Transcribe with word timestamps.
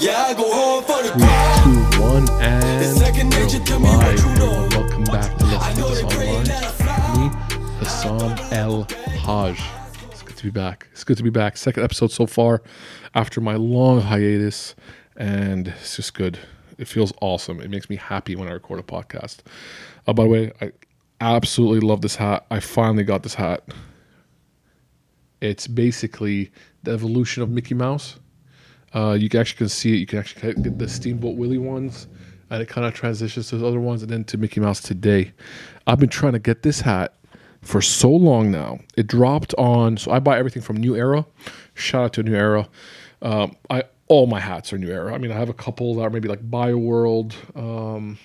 Yeah, 0.00 0.28
I 0.28 0.34
go 0.34 0.50
hard 0.50 0.84
for 0.86 1.02
the 1.02 1.10
Three, 1.12 1.90
two, 1.92 2.02
one, 2.02 2.30
and 2.40 2.96
second 2.96 3.28
nature 3.28 3.62
to 3.62 3.78
me, 3.78 3.84
but 3.84 3.98
live. 3.98 4.18
you 4.18 4.34
know. 4.36 4.68
Welcome 4.72 5.04
back 5.04 5.36
to 5.36 5.44
Let's 5.44 5.76
This 5.76 6.02
Online. 6.02 6.44
that 6.44 6.64
I 6.64 6.70
fly. 6.70 7.16
Me, 7.18 7.28
Hussam 7.84 8.52
El 8.52 8.84
Hage. 8.84 9.60
It's 10.10 10.22
good 10.22 10.36
to 10.38 10.44
be 10.44 10.50
back. 10.50 10.88
It's 10.92 11.04
good 11.04 11.18
to 11.18 11.22
be 11.22 11.28
back. 11.28 11.58
Second 11.58 11.82
episode 11.82 12.10
so 12.10 12.26
far 12.26 12.62
after 13.14 13.42
my 13.42 13.56
long 13.56 14.00
hiatus, 14.00 14.74
and 15.18 15.68
it's 15.68 15.96
just 15.96 16.14
good. 16.14 16.38
It 16.78 16.88
feels 16.88 17.12
awesome. 17.20 17.60
It 17.60 17.68
makes 17.70 17.90
me 17.90 17.96
happy 17.96 18.34
when 18.36 18.48
I 18.48 18.52
record 18.52 18.80
a 18.80 18.82
podcast. 18.82 19.40
Uh, 20.06 20.14
by 20.14 20.22
the 20.22 20.28
way, 20.30 20.52
I 20.62 20.72
absolutely 21.20 21.80
love 21.86 22.00
this 22.00 22.16
hat. 22.16 22.46
I 22.50 22.60
finally 22.60 23.04
got 23.04 23.22
this 23.22 23.34
hat. 23.34 23.64
It's 25.42 25.66
basically 25.66 26.50
the 26.84 26.92
evolution 26.92 27.42
of 27.42 27.50
Mickey 27.50 27.74
Mouse. 27.74 28.18
Uh, 28.94 29.12
you 29.12 29.28
actually 29.38 29.58
can 29.58 29.68
see 29.68 29.94
it. 29.94 29.96
You 29.96 30.06
can 30.06 30.18
actually 30.18 30.54
get 30.54 30.78
the 30.78 30.88
Steamboat 30.88 31.36
Willie 31.36 31.58
ones, 31.58 32.08
and 32.50 32.60
it 32.60 32.68
kind 32.68 32.86
of 32.86 32.94
transitions 32.94 33.48
to 33.48 33.56
the 33.56 33.66
other 33.66 33.80
ones, 33.80 34.02
and 34.02 34.10
then 34.10 34.24
to 34.24 34.38
Mickey 34.38 34.60
Mouse 34.60 34.80
today. 34.80 35.32
I've 35.86 36.00
been 36.00 36.08
trying 36.08 36.32
to 36.32 36.38
get 36.38 36.62
this 36.62 36.80
hat 36.80 37.14
for 37.62 37.80
so 37.80 38.10
long 38.10 38.50
now. 38.50 38.80
It 38.96 39.06
dropped 39.06 39.54
on, 39.54 39.96
so 39.96 40.10
I 40.10 40.18
buy 40.18 40.38
everything 40.38 40.62
from 40.62 40.76
New 40.76 40.96
Era. 40.96 41.24
Shout 41.74 42.04
out 42.04 42.12
to 42.14 42.22
New 42.22 42.34
Era. 42.34 42.68
Um, 43.22 43.56
I 43.68 43.84
all 44.08 44.26
my 44.26 44.40
hats 44.40 44.72
are 44.72 44.78
New 44.78 44.90
Era. 44.90 45.14
I 45.14 45.18
mean, 45.18 45.30
I 45.30 45.36
have 45.36 45.48
a 45.48 45.54
couple 45.54 45.94
that 45.94 46.02
are 46.02 46.10
maybe 46.10 46.28
like 46.28 46.42
BioWorld. 46.50 47.34
Um, 47.56 48.18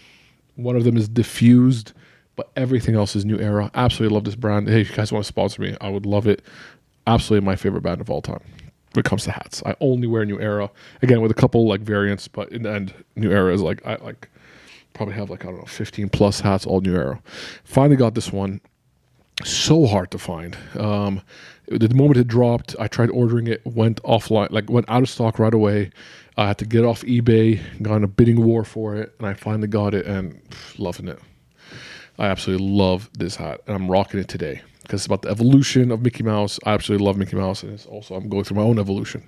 one 0.56 0.76
of 0.76 0.84
them 0.84 0.98
is 0.98 1.08
Difuzed, 1.08 1.94
but 2.36 2.50
everything 2.56 2.96
else 2.96 3.16
is 3.16 3.24
New 3.24 3.38
Era. 3.38 3.70
Absolutely 3.76 4.16
love 4.16 4.24
this 4.24 4.36
brand. 4.36 4.68
Hey, 4.68 4.82
if 4.82 4.90
you 4.90 4.96
guys 4.96 5.12
want 5.12 5.24
to 5.24 5.28
sponsor 5.28 5.62
me, 5.62 5.78
I 5.82 5.90
would 5.90 6.08
love 6.08 6.26
it. 6.26 6.42
Absolutely 7.06 7.46
my 7.46 7.56
favorite 7.56 7.82
band 7.82 8.02
of 8.02 8.10
all 8.10 8.24
time 8.24 8.42
when 8.96 9.02
it 9.02 9.06
comes 9.06 9.24
to 9.26 9.32
hats. 9.32 9.62
I 9.66 9.76
only 9.80 10.08
wear 10.08 10.26
New 10.26 10.40
Era. 10.40 10.70
Again, 11.02 11.22
with 11.22 11.32
a 11.32 11.36
couple 11.36 11.68
like 11.68 11.82
variants, 11.82 12.28
but 12.28 12.52
in 12.52 12.64
the 12.64 12.72
end, 12.72 12.94
New 13.16 13.32
Era 13.32 13.54
is 13.54 13.62
like 13.62 13.86
I 13.86 13.96
like 13.96 14.30
probably 14.94 15.16
have 15.16 15.30
like 15.30 15.44
I 15.46 15.50
don't 15.50 15.60
know, 15.60 15.66
15 15.66 16.10
plus 16.10 16.40
hats, 16.40 16.66
all 16.66 16.82
New 16.82 16.96
Era. 16.96 17.22
Finally 17.64 17.98
got 17.98 18.16
this 18.16 18.32
one. 18.32 18.62
So 19.44 19.86
hard 19.86 20.12
to 20.12 20.18
find. 20.18 20.58
Um, 20.80 21.22
the 21.68 21.94
moment 21.94 22.18
it 22.18 22.28
dropped, 22.28 22.74
I 22.80 22.88
tried 22.88 23.10
ordering 23.10 23.48
it, 23.48 23.62
went 23.66 24.02
offline, 24.04 24.50
like 24.52 24.70
went 24.70 24.90
out 24.90 25.04
of 25.04 25.10
stock 25.10 25.40
right 25.40 25.54
away. 25.54 25.92
I 26.38 26.48
had 26.48 26.58
to 26.60 26.66
get 26.66 26.86
off 26.86 27.02
eBay, 27.02 27.60
got 27.82 27.98
in 27.98 28.04
a 28.04 28.08
bidding 28.08 28.46
war 28.46 28.64
for 28.64 28.96
it, 28.96 29.14
and 29.20 29.28
I 29.28 29.34
finally 29.34 29.68
got 29.68 29.94
it 29.94 30.06
and 30.06 30.42
pff, 30.50 30.80
loving 30.80 31.10
it. 31.10 31.20
I 32.18 32.28
absolutely 32.28 32.66
love 32.66 33.10
this 33.14 33.36
hat, 33.36 33.60
and 33.68 33.76
I'm 33.76 33.92
rocking 33.92 34.22
it 34.22 34.30
today 34.30 34.62
because 34.86 35.02
it's 35.02 35.06
about 35.06 35.24
the 35.24 35.30
evolution 35.30 35.92
of 35.92 36.02
Mickey 36.02 36.24
Mouse. 36.24 36.60
I 36.66 36.74
absolutely 36.74 37.06
love 37.06 37.18
Mickey 37.18 37.36
Mouse, 37.36 37.64
and 37.64 37.74
it's 37.74 37.86
also 37.86 38.16
I'm 38.16 38.30
going 38.30 38.44
through 38.44 38.58
my 38.58 38.64
own 38.64 38.80
evolution. 38.80 39.28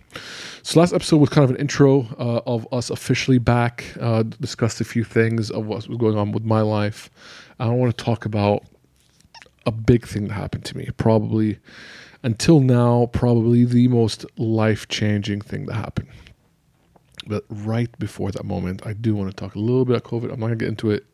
So 0.63 0.79
last 0.79 0.93
episode 0.93 1.17
was 1.17 1.29
kind 1.29 1.43
of 1.43 1.51
an 1.51 1.57
intro 1.57 2.07
uh, 2.19 2.41
of 2.45 2.67
us 2.71 2.89
officially 2.89 3.37
back. 3.37 3.85
Uh, 3.99 4.23
discussed 4.23 4.81
a 4.81 4.85
few 4.85 5.03
things 5.03 5.51
of 5.51 5.65
what 5.65 5.87
was 5.87 5.97
going 5.97 6.17
on 6.17 6.31
with 6.31 6.43
my 6.43 6.61
life. 6.61 7.09
I 7.59 7.67
want 7.69 7.95
to 7.97 8.03
talk 8.03 8.25
about 8.25 8.63
a 9.65 9.71
big 9.71 10.07
thing 10.07 10.27
that 10.27 10.33
happened 10.33 10.65
to 10.65 10.77
me. 10.77 10.89
Probably 10.97 11.59
until 12.23 12.59
now, 12.59 13.07
probably 13.13 13.65
the 13.65 13.87
most 13.87 14.25
life 14.37 14.87
changing 14.87 15.41
thing 15.41 15.65
that 15.65 15.73
happened. 15.73 16.09
But 17.25 17.43
right 17.49 17.89
before 17.99 18.31
that 18.31 18.45
moment, 18.45 18.85
I 18.85 18.93
do 18.93 19.15
want 19.15 19.29
to 19.29 19.35
talk 19.35 19.55
a 19.55 19.59
little 19.59 19.83
bit 19.83 19.97
about 19.97 20.09
COVID. 20.09 20.31
I'm 20.31 20.39
not 20.39 20.47
gonna 20.47 20.55
get 20.55 20.69
into 20.69 20.91
it 20.91 21.05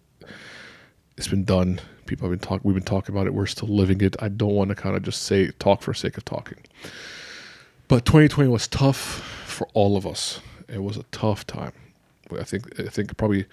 it's 1.18 1.28
been 1.28 1.44
done. 1.44 1.80
People 2.06 2.30
have 2.30 2.40
been 2.40 2.48
talking. 2.48 2.62
We've 2.64 2.76
been 2.76 2.84
talking 2.84 3.16
about 3.16 3.28
it. 3.28 3.34
We're 3.34 3.46
still 3.46 3.70
living 3.70 4.02
it. 4.02 4.16
I 4.20 4.30
don't 4.30 4.54
want 4.54 4.70
to 4.70 4.76
kind 4.76 4.96
of 4.96 5.04
just 5.04 5.24
say 5.24 5.52
talk 5.60 5.82
for 5.82 5.94
sake 5.94 6.18
of 6.18 6.26
talking. 6.26 6.60
But 7.88 8.06
2020 8.06 8.50
was 8.50 8.68
tough 8.68 8.98
for 9.46 9.68
all 9.74 9.98
of 9.98 10.06
us. 10.08 10.40
It 10.68 10.82
was 10.84 10.98
a 10.98 11.04
tough 11.12 11.46
time. 11.46 11.74
I 12.32 12.44
think. 12.44 12.80
I 12.80 12.90
think 12.90 13.16
probably, 13.18 13.46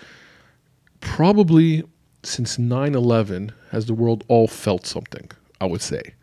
probably 1.01 1.85
since 2.23 2.57
9/11 2.57 3.53
has 3.71 3.87
the 3.87 3.95
world 3.95 4.25
all 4.29 4.49
felt 4.49 4.87
something. 4.87 5.31
I 5.61 5.67
would 5.67 5.83
say, 5.83 6.15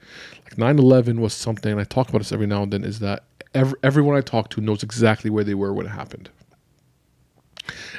like 0.46 0.58
9/11 0.58 1.20
was 1.20 1.34
something. 1.34 1.78
I 1.80 1.84
talk 1.84 2.10
about 2.10 2.20
this 2.20 2.32
every 2.32 2.48
now 2.48 2.64
and 2.64 2.74
then. 2.74 2.84
Is 2.84 3.00
that 3.00 3.24
every, 3.54 3.78
everyone 3.84 4.16
I 4.16 4.22
talk 4.22 4.50
to 4.52 4.62
knows 4.62 4.84
exactly 4.84 5.30
where 5.30 5.44
they 5.44 5.54
were 5.54 5.74
when 5.74 5.86
it 5.86 5.90
happened. 5.90 6.30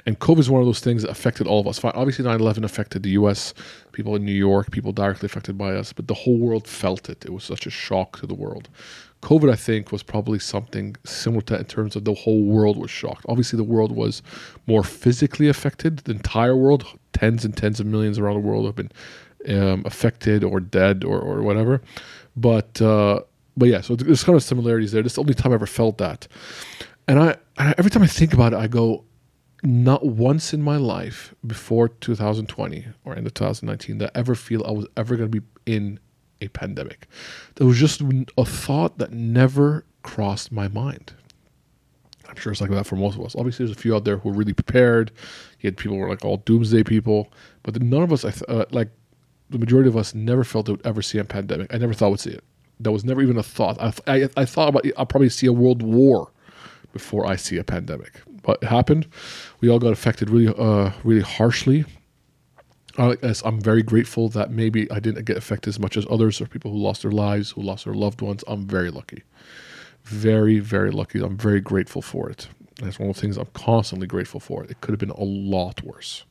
And 0.06 0.18
COVID 0.18 0.40
is 0.40 0.50
one 0.50 0.60
of 0.60 0.66
those 0.66 0.80
things 0.80 1.02
that 1.02 1.10
affected 1.10 1.46
all 1.46 1.60
of 1.60 1.66
us. 1.66 1.82
Obviously, 1.82 2.24
9 2.24 2.40
11 2.40 2.64
affected 2.64 3.02
the 3.02 3.10
US, 3.10 3.54
people 3.92 4.16
in 4.16 4.24
New 4.24 4.32
York, 4.32 4.70
people 4.70 4.92
directly 4.92 5.26
affected 5.26 5.58
by 5.58 5.74
us, 5.74 5.92
but 5.92 6.08
the 6.08 6.14
whole 6.14 6.38
world 6.38 6.66
felt 6.66 7.08
it. 7.08 7.24
It 7.24 7.32
was 7.32 7.44
such 7.44 7.66
a 7.66 7.70
shock 7.70 8.20
to 8.20 8.26
the 8.26 8.34
world. 8.34 8.68
COVID, 9.22 9.50
I 9.50 9.56
think, 9.56 9.90
was 9.90 10.02
probably 10.02 10.38
something 10.38 10.94
similar 11.04 11.42
to 11.42 11.54
that 11.54 11.60
in 11.60 11.66
terms 11.66 11.96
of 11.96 12.04
the 12.04 12.14
whole 12.14 12.42
world 12.42 12.76
was 12.76 12.90
shocked. 12.90 13.24
Obviously, 13.28 13.56
the 13.56 13.64
world 13.64 13.92
was 13.92 14.22
more 14.66 14.84
physically 14.84 15.48
affected. 15.48 15.98
The 15.98 16.12
entire 16.12 16.56
world, 16.56 16.86
tens 17.12 17.44
and 17.44 17.56
tens 17.56 17.80
of 17.80 17.86
millions 17.86 18.18
around 18.18 18.34
the 18.34 18.48
world, 18.48 18.66
have 18.66 18.76
been 18.76 18.92
um, 19.48 19.82
affected 19.84 20.44
or 20.44 20.60
dead 20.60 21.02
or, 21.02 21.18
or 21.18 21.42
whatever. 21.42 21.82
But 22.36 22.80
uh, 22.80 23.20
but 23.58 23.68
yeah, 23.68 23.80
so 23.80 23.96
there's 23.96 24.22
kind 24.22 24.36
of 24.36 24.42
similarities 24.42 24.92
there. 24.92 25.02
This 25.02 25.12
is 25.12 25.16
the 25.16 25.22
only 25.22 25.34
time 25.34 25.50
I 25.50 25.56
ever 25.56 25.66
felt 25.66 25.98
that. 25.98 26.28
And 27.08 27.18
I, 27.18 27.36
every 27.76 27.90
time 27.90 28.02
I 28.02 28.06
think 28.06 28.32
about 28.32 28.52
it, 28.52 28.56
I 28.56 28.68
go, 28.68 29.04
not 29.62 30.04
once 30.04 30.54
in 30.54 30.62
my 30.62 30.76
life 30.76 31.34
before 31.46 31.88
2020 31.88 32.86
or 33.04 33.16
end 33.16 33.26
of 33.26 33.34
2019 33.34 33.98
that 33.98 34.12
I 34.14 34.18
ever 34.18 34.34
feel 34.34 34.64
I 34.64 34.70
was 34.70 34.86
ever 34.96 35.16
going 35.16 35.30
to 35.30 35.40
be 35.40 35.46
in 35.66 35.98
a 36.40 36.48
pandemic. 36.48 37.08
There 37.56 37.66
was 37.66 37.78
just 37.78 38.02
a 38.36 38.44
thought 38.44 38.98
that 38.98 39.12
never 39.12 39.84
crossed 40.02 40.52
my 40.52 40.68
mind. 40.68 41.12
I'm 42.28 42.36
sure 42.36 42.52
it's 42.52 42.60
like 42.60 42.70
that 42.70 42.86
for 42.86 42.96
most 42.96 43.18
of 43.18 43.24
us. 43.24 43.34
Obviously, 43.34 43.64
there's 43.64 43.76
a 43.76 43.80
few 43.80 43.96
out 43.96 44.04
there 44.04 44.18
who 44.18 44.28
are 44.28 44.34
really 44.34 44.52
prepared. 44.52 45.10
You 45.60 45.68
had 45.68 45.76
people 45.76 45.96
who 45.96 46.02
were 46.02 46.10
like 46.10 46.24
all 46.24 46.36
doomsday 46.38 46.84
people, 46.84 47.32
but 47.62 47.80
none 47.82 48.02
of 48.02 48.12
us, 48.12 48.24
I 48.24 48.30
th- 48.30 48.44
uh, 48.48 48.66
like 48.70 48.90
the 49.50 49.58
majority 49.58 49.88
of 49.88 49.96
us, 49.96 50.14
never 50.14 50.44
felt 50.44 50.66
they 50.66 50.72
would 50.72 50.86
ever 50.86 51.02
see 51.02 51.18
a 51.18 51.24
pandemic. 51.24 51.72
I 51.72 51.78
never 51.78 51.94
thought 51.94 52.10
we'd 52.10 52.20
see 52.20 52.30
it. 52.30 52.44
That 52.80 52.92
was 52.92 53.04
never 53.04 53.22
even 53.22 53.38
a 53.38 53.42
thought. 53.42 53.80
I, 53.80 53.92
I, 54.06 54.28
I 54.36 54.44
thought 54.44 54.68
about 54.68 54.84
I'll 54.96 55.06
probably 55.06 55.30
see 55.30 55.46
a 55.46 55.52
world 55.52 55.82
war 55.82 56.30
before 56.92 57.26
I 57.26 57.36
see 57.36 57.56
a 57.56 57.64
pandemic. 57.64 58.20
It 58.48 58.64
happened. 58.64 59.06
We 59.60 59.68
all 59.68 59.78
got 59.78 59.92
affected 59.92 60.30
really, 60.30 60.52
uh, 60.56 60.92
really 61.04 61.20
harshly. 61.20 61.84
I 62.98 63.16
I'm 63.44 63.60
very 63.60 63.82
grateful 63.82 64.28
that 64.30 64.50
maybe 64.50 64.90
I 64.90 64.98
didn't 64.98 65.24
get 65.24 65.36
affected 65.36 65.68
as 65.68 65.78
much 65.78 65.96
as 65.96 66.06
others 66.10 66.40
or 66.40 66.46
people 66.46 66.72
who 66.72 66.78
lost 66.78 67.02
their 67.02 67.12
lives, 67.12 67.52
who 67.52 67.62
lost 67.62 67.84
their 67.84 67.94
loved 67.94 68.20
ones. 68.20 68.42
I'm 68.48 68.66
very 68.66 68.90
lucky. 68.90 69.22
Very, 70.04 70.58
very 70.58 70.90
lucky. 70.90 71.20
I'm 71.20 71.36
very 71.36 71.60
grateful 71.60 72.02
for 72.02 72.28
it. 72.30 72.48
That's 72.80 72.98
one 72.98 73.10
of 73.10 73.16
the 73.16 73.20
things 73.20 73.36
I'm 73.36 73.46
constantly 73.54 74.06
grateful 74.06 74.40
for. 74.40 74.64
It 74.64 74.80
could 74.80 74.92
have 74.92 75.00
been 75.00 75.10
a 75.10 75.22
lot 75.22 75.82
worse. 75.82 76.24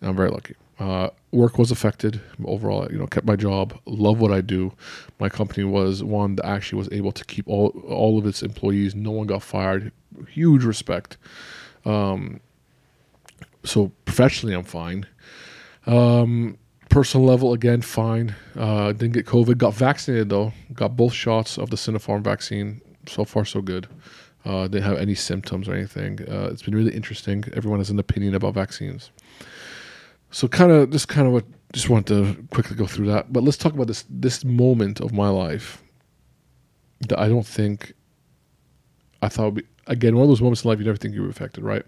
And 0.00 0.10
I'm 0.10 0.16
very 0.16 0.30
lucky. 0.30 0.54
Uh, 0.82 1.10
work 1.30 1.58
was 1.58 1.70
affected. 1.70 2.20
Overall, 2.44 2.90
you 2.90 2.98
know, 2.98 3.06
kept 3.06 3.24
my 3.24 3.36
job. 3.36 3.78
Love 3.86 4.20
what 4.20 4.32
I 4.32 4.40
do. 4.40 4.72
My 5.20 5.28
company 5.28 5.62
was 5.62 6.02
one 6.02 6.34
that 6.36 6.46
actually 6.46 6.78
was 6.78 6.88
able 6.90 7.12
to 7.12 7.24
keep 7.24 7.46
all 7.46 7.68
all 7.86 8.18
of 8.18 8.26
its 8.26 8.42
employees. 8.42 8.92
No 8.94 9.12
one 9.12 9.28
got 9.28 9.42
fired. 9.44 9.92
Huge 10.28 10.64
respect. 10.64 11.18
Um, 11.84 12.40
so 13.62 13.92
professionally, 14.06 14.56
I'm 14.56 14.64
fine. 14.64 15.06
Um, 15.86 16.58
personal 16.88 17.26
level, 17.28 17.52
again, 17.52 17.80
fine. 17.82 18.34
Uh, 18.56 18.90
didn't 18.90 19.12
get 19.12 19.24
COVID. 19.24 19.58
Got 19.58 19.74
vaccinated 19.74 20.30
though. 20.30 20.52
Got 20.74 20.96
both 20.96 21.12
shots 21.12 21.58
of 21.58 21.70
the 21.70 21.76
Sinopharm 21.76 22.22
vaccine. 22.24 22.80
So 23.06 23.24
far, 23.24 23.44
so 23.44 23.60
good. 23.62 23.86
Uh, 24.44 24.66
didn't 24.66 24.82
have 24.82 24.98
any 24.98 25.14
symptoms 25.14 25.68
or 25.68 25.74
anything. 25.74 26.18
Uh, 26.28 26.48
it's 26.50 26.62
been 26.62 26.74
really 26.74 26.94
interesting. 26.94 27.44
Everyone 27.52 27.78
has 27.78 27.90
an 27.90 28.00
opinion 28.00 28.34
about 28.34 28.54
vaccines. 28.54 29.12
So 30.32 30.48
kind 30.48 30.72
of 30.72 30.90
just 30.90 31.08
kind 31.08 31.26
of 31.26 31.32
what 31.32 31.44
just 31.72 31.88
want 31.88 32.06
to 32.06 32.36
quickly 32.50 32.76
go 32.76 32.86
through 32.86 33.06
that. 33.06 33.32
But 33.32 33.44
let's 33.44 33.56
talk 33.56 33.74
about 33.74 33.86
this 33.86 34.04
this 34.10 34.44
moment 34.44 35.00
of 35.00 35.12
my 35.12 35.28
life 35.28 35.82
that 37.08 37.18
I 37.18 37.28
don't 37.28 37.46
think 37.46 37.92
I 39.20 39.28
thought 39.28 39.44
would 39.44 39.54
be 39.56 39.64
again 39.86 40.16
one 40.16 40.24
of 40.24 40.28
those 40.28 40.40
moments 40.40 40.64
in 40.64 40.68
life 40.70 40.78
you 40.78 40.84
never 40.84 40.96
think 40.96 41.14
you 41.14 41.22
were 41.22 41.28
affected, 41.28 41.62
right? 41.62 41.84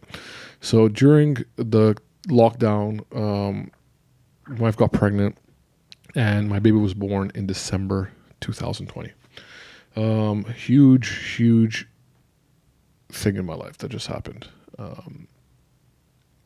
So 0.60 0.88
during 0.88 1.38
the 1.56 1.96
lockdown, 2.28 3.04
um, 3.16 3.70
my 4.46 4.56
wife 4.56 4.76
got 4.76 4.92
pregnant, 4.92 5.36
and 6.14 6.48
my 6.48 6.58
baby 6.58 6.78
was 6.78 6.94
born 6.94 7.32
in 7.34 7.46
December 7.46 8.10
2020. 8.40 9.10
Um, 9.96 10.44
huge, 10.44 11.34
huge 11.36 11.86
thing 13.10 13.36
in 13.36 13.46
my 13.46 13.54
life 13.54 13.78
that 13.78 13.90
just 13.90 14.06
happened. 14.06 14.48
Um, 14.78 15.28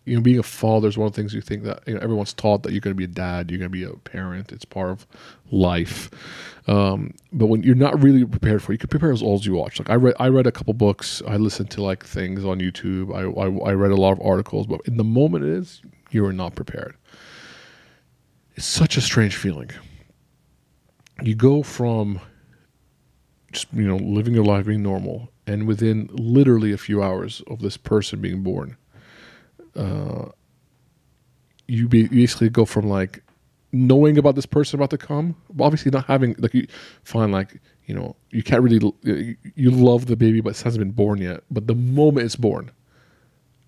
you 0.08 0.16
know, 0.16 0.22
being 0.22 0.38
a 0.38 0.42
father 0.42 0.88
is 0.88 0.96
one 0.96 1.06
of 1.06 1.12
the 1.12 1.16
things 1.16 1.34
you 1.34 1.40
think 1.40 1.64
that 1.64 1.82
you 1.86 1.94
know 1.94 2.00
everyone's 2.00 2.32
taught 2.32 2.62
that 2.62 2.72
you're 2.72 2.80
going 2.80 2.94
to 2.94 2.98
be 2.98 3.04
a 3.04 3.08
dad, 3.08 3.50
you're 3.50 3.58
going 3.58 3.70
to 3.70 3.78
be 3.78 3.84
a 3.84 3.92
parent. 3.98 4.52
It's 4.52 4.64
part 4.64 4.90
of 4.90 5.06
life. 5.50 6.10
Um, 6.66 7.14
but 7.32 7.46
when 7.46 7.62
you're 7.62 7.74
not 7.74 8.02
really 8.02 8.24
prepared 8.24 8.62
for, 8.62 8.72
it, 8.72 8.76
you 8.76 8.78
can 8.78 8.88
prepare 8.88 9.12
as 9.12 9.22
all 9.22 9.34
as 9.34 9.46
you 9.46 9.54
watch. 9.54 9.78
Like 9.78 9.90
I 9.90 9.94
read, 9.94 10.14
I 10.18 10.28
read 10.28 10.46
a 10.46 10.52
couple 10.52 10.74
books. 10.74 11.22
I 11.26 11.36
listened 11.36 11.70
to 11.72 11.82
like 11.82 12.04
things 12.04 12.44
on 12.44 12.58
YouTube. 12.58 13.14
I, 13.14 13.22
I 13.40 13.70
I 13.70 13.74
read 13.74 13.90
a 13.90 13.96
lot 13.96 14.12
of 14.12 14.20
articles. 14.20 14.66
But 14.66 14.80
in 14.86 14.96
the 14.96 15.04
moment, 15.04 15.44
it 15.44 15.50
is 15.50 15.82
you 16.10 16.24
are 16.24 16.32
not 16.32 16.54
prepared. 16.54 16.96
It's 18.56 18.66
such 18.66 18.96
a 18.96 19.00
strange 19.00 19.36
feeling. 19.36 19.70
You 21.22 21.34
go 21.34 21.62
from 21.62 22.20
just 23.52 23.72
you 23.72 23.86
know 23.86 23.96
living 23.96 24.34
your 24.34 24.44
life 24.44 24.66
being 24.66 24.82
normal 24.82 25.30
and 25.48 25.66
within 25.66 26.10
literally 26.12 26.72
a 26.72 26.78
few 26.78 27.02
hours 27.02 27.42
of 27.46 27.60
this 27.60 27.76
person 27.76 28.20
being 28.20 28.42
born, 28.42 28.76
uh, 29.78 30.30
you 31.68 31.88
basically 31.88 32.48
go 32.48 32.64
from 32.64 32.88
like 32.88 33.22
knowing 33.72 34.18
about 34.18 34.34
this 34.34 34.46
person 34.46 34.78
about 34.78 34.90
to 34.90 34.98
come, 34.98 35.36
obviously 35.60 35.90
not 35.90 36.06
having 36.06 36.34
like 36.38 36.54
you 36.54 36.66
find 37.04 37.32
like 37.32 37.60
you 37.86 37.94
know 37.94 38.16
you 38.30 38.42
can't 38.42 38.62
really 38.62 38.80
you, 39.02 39.36
you 39.54 39.70
love 39.70 40.06
the 40.06 40.16
baby, 40.16 40.40
but 40.40 40.50
it 40.50 40.62
hasn't 40.62 40.80
been 40.80 40.92
born 40.92 41.20
yet. 41.20 41.44
But 41.50 41.66
the 41.66 41.74
moment 41.74 42.26
it's 42.26 42.36
born, 42.36 42.70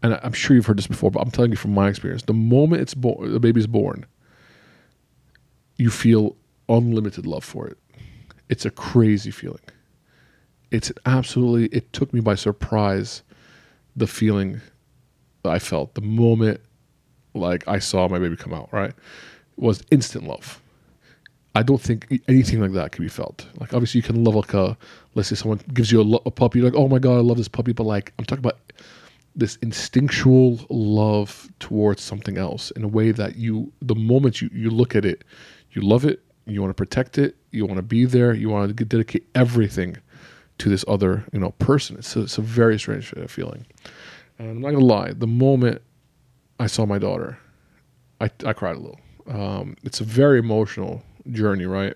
and 0.03 0.19
I'm 0.23 0.33
sure 0.33 0.57
you've 0.57 0.67
heard 0.67 0.79
this 0.79 0.87
before, 0.87 1.11
but 1.11 1.21
I'm 1.21 1.31
telling 1.31 1.51
you 1.51 1.57
from 1.57 1.75
my 1.75 1.89
experience, 1.89 2.23
the 2.23 2.35
moment 2.35 2.83
it's 2.83 2.95
born, 2.95 3.33
the 3.33 3.41
baby's 3.41 3.67
born, 3.67 4.05
you 5.77 5.91
feel 5.91 6.37
unlimited 6.69 7.27
love 7.27 7.45
for 7.45 7.69
it. 7.69 7.79
It's 8.49 8.65
a 8.65 8.71
crazy 8.71 9.31
feeling. 9.31 9.61
It's 10.71 10.91
absolutely. 11.07 11.67
It 11.77 11.93
took 11.93 12.13
me 12.13 12.21
by 12.21 12.35
surprise, 12.35 13.23
the 13.95 14.07
feeling 14.07 14.61
I 15.45 15.59
felt 15.59 15.95
the 15.95 16.01
moment, 16.01 16.61
like 17.35 17.67
I 17.67 17.79
saw 17.79 18.09
my 18.09 18.19
baby 18.19 18.37
come 18.37 18.53
out. 18.53 18.69
Right, 18.73 18.93
was 19.57 19.83
instant 19.91 20.27
love. 20.27 20.61
I 21.55 21.63
don't 21.63 21.81
think 21.81 22.21
anything 22.29 22.61
like 22.61 22.73
that 22.73 22.93
can 22.93 23.05
be 23.05 23.09
felt. 23.09 23.47
Like 23.59 23.75
obviously 23.75 23.99
you 23.99 24.03
can 24.03 24.23
love 24.25 24.35
like 24.37 24.55
a 24.55 24.77
let's 25.15 25.29
say 25.29 25.35
someone 25.35 25.61
gives 25.75 25.91
you 25.91 26.01
a, 26.01 26.17
a 26.27 26.31
puppy, 26.31 26.61
you're 26.61 26.71
like 26.71 26.79
oh 26.79 26.89
my 26.89 26.99
god 26.99 27.17
I 27.17 27.21
love 27.21 27.37
this 27.37 27.49
puppy, 27.49 27.73
but 27.73 27.85
like 27.85 28.13
I'm 28.19 28.25
talking 28.25 28.45
about 28.45 28.59
this 29.35 29.57
instinctual 29.57 30.61
love 30.71 31.49
towards 31.61 32.03
something 32.03 32.37
else 32.37 32.71
in 32.73 32.85
a 32.85 32.89
way 32.89 33.11
that 33.13 33.37
you 33.37 33.73
the 33.83 33.95
moment 33.95 34.41
you 34.41 34.51
you 34.53 34.71
look 34.71 34.95
at 34.95 35.05
it, 35.05 35.25
you 35.73 35.83
love 35.83 36.05
it, 36.05 36.21
you 36.47 36.61
want 36.61 36.71
to 36.71 36.75
protect 36.75 37.19
it, 37.19 37.37
you 37.51 37.67
want 37.67 37.79
to 37.79 37.83
be 37.83 38.05
there, 38.05 38.33
you 38.35 38.49
want 38.49 38.77
to 38.77 38.85
dedicate 38.85 39.27
everything 39.35 39.97
to 40.59 40.69
this 40.69 40.85
other 40.87 41.25
you 41.33 41.41
know 41.41 41.51
person. 41.53 41.97
It's 41.99 42.15
a, 42.15 42.23
it's 42.23 42.39
a 42.39 42.43
very 42.43 42.79
strange 42.79 43.13
uh, 43.17 43.27
feeling. 43.27 43.67
And 44.41 44.49
I'm 44.49 44.61
not 44.63 44.71
gonna 44.71 44.87
lie, 44.87 45.13
the 45.13 45.27
moment 45.27 45.83
I 46.59 46.67
saw 46.67 46.87
my 46.87 46.99
daughter, 46.99 47.39
I 48.23 48.31
I 48.47 48.55
cried 48.55 48.77
a 48.77 48.79
little. 48.79 49.01
Um, 49.27 49.77
it's 49.85 50.01
a 50.01 50.05
very 50.05 50.39
emotional 50.39 51.03
journey, 51.31 51.67
right? 51.67 51.95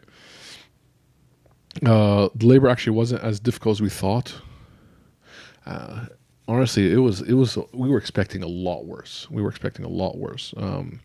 Uh, 1.86 2.28
the 2.34 2.46
labor 2.46 2.68
actually 2.68 2.94
wasn't 2.96 3.22
as 3.22 3.40
difficult 3.40 3.76
as 3.76 3.80
we 3.82 3.88
thought. 3.88 4.34
Uh, 5.64 6.04
honestly, 6.46 6.92
it 6.92 6.98
was. 6.98 7.22
It 7.22 7.32
was. 7.32 7.56
We 7.72 7.88
were 7.88 7.96
expecting 7.96 8.42
a 8.42 8.46
lot 8.46 8.84
worse. 8.84 9.26
We 9.30 9.40
were 9.40 9.48
expecting 9.48 9.86
a 9.86 9.88
lot 9.88 10.18
worse. 10.18 10.52
Um, 10.58 11.00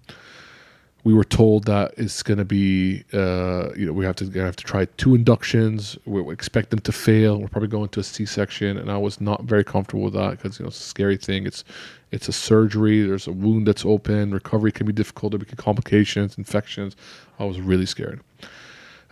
we 1.04 1.13
were 1.13 1.24
told 1.24 1.63
that 1.66 1.94
it's 1.98 2.22
going 2.22 2.40
to 2.40 2.46
be, 2.46 3.04
uh, 3.13 3.69
you 3.74 3.86
know, 3.86 3.94
we 3.94 4.04
have 4.04 4.16
to 4.18 4.30
have 4.31 4.56
to 4.57 4.63
try 4.63 4.86
two 4.98 5.16
inductions. 5.16 5.98
We, 6.06 6.22
we 6.22 6.34
expect 6.34 6.72
them 6.72 6.80
to 6.80 6.92
fail. 6.92 7.40
We're 7.40 7.48
probably 7.48 7.69
going 7.69 7.90
to 7.90 8.01
a 8.01 8.04
C-section, 8.04 8.78
and 8.78 8.92
I 8.92 8.98
was 8.98 9.22
not 9.22 9.44
very 9.44 9.63
comfortable 9.63 10.04
with 10.04 10.13
that 10.13 10.31
because 10.31 10.60
you 10.60 10.63
know 10.63 10.68
it's 10.68 10.80
a 10.80 10.84
scary 10.84 11.18
thing. 11.18 11.46
It's 11.46 11.63
it's 12.12 12.28
a 12.28 12.34
surgery. 12.34 13.01
There's 13.01 13.28
a 13.28 13.31
wound 13.31 13.68
that's 13.68 13.86
open. 13.86 14.31
Recovery 14.31 14.72
can 14.72 14.86
be 14.86 14.94
difficult. 14.94 15.31
There 15.31 15.40
can 15.40 15.56
be 15.56 15.63
complications, 15.63 16.38
infections. 16.38 16.96
I 17.40 17.45
was 17.45 17.62
really 17.62 17.86
scared. 17.86 18.22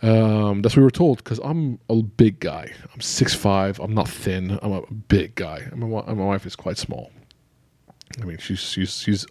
Um, 0.02 0.62
that's 0.62 0.76
what 0.76 0.82
we 0.82 0.84
were 0.84 0.90
told 0.90 1.18
because 1.18 1.40
I'm 1.40 1.80
a 1.88 2.02
big 2.02 2.38
guy. 2.38 2.70
I'm 2.92 3.00
six 3.00 3.34
five. 3.34 3.80
I'm 3.80 3.94
not 3.94 4.08
thin. 4.08 4.58
I'm 4.62 4.72
a 4.72 4.82
big 5.08 5.34
guy. 5.36 5.68
My 5.74 5.86
wife 5.86 6.44
is 6.44 6.54
quite 6.54 6.76
small. 6.76 7.10
I 8.20 8.24
mean, 8.24 8.38
she's 8.38 8.60
she's 8.60 8.98
she's 8.98 9.26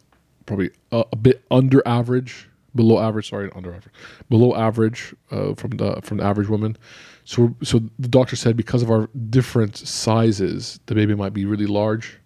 probably 0.48 0.72
a, 0.92 1.06
a 1.12 1.16
bit 1.16 1.44
under 1.52 1.88
average, 1.88 2.50
below 2.74 3.00
average. 3.00 3.30
Sorry, 3.30 3.52
under 3.56 3.70
average, 3.70 3.94
below 4.30 4.56
average 4.56 5.14
uh, 5.30 5.54
from 5.54 5.72
the 5.78 6.02
from 6.02 6.18
the 6.18 6.24
average 6.24 6.50
woman. 6.50 6.76
So 7.26 7.56
so 7.62 7.82
the 8.00 8.08
doctor 8.08 8.36
said 8.36 8.58
because 8.58 8.82
of 8.82 8.90
our 8.90 9.10
different 9.30 9.78
sizes, 9.78 10.80
the 10.88 10.96
baby 10.96 11.14
might 11.14 11.34
be 11.34 11.46
really 11.46 11.68
large. 11.68 12.18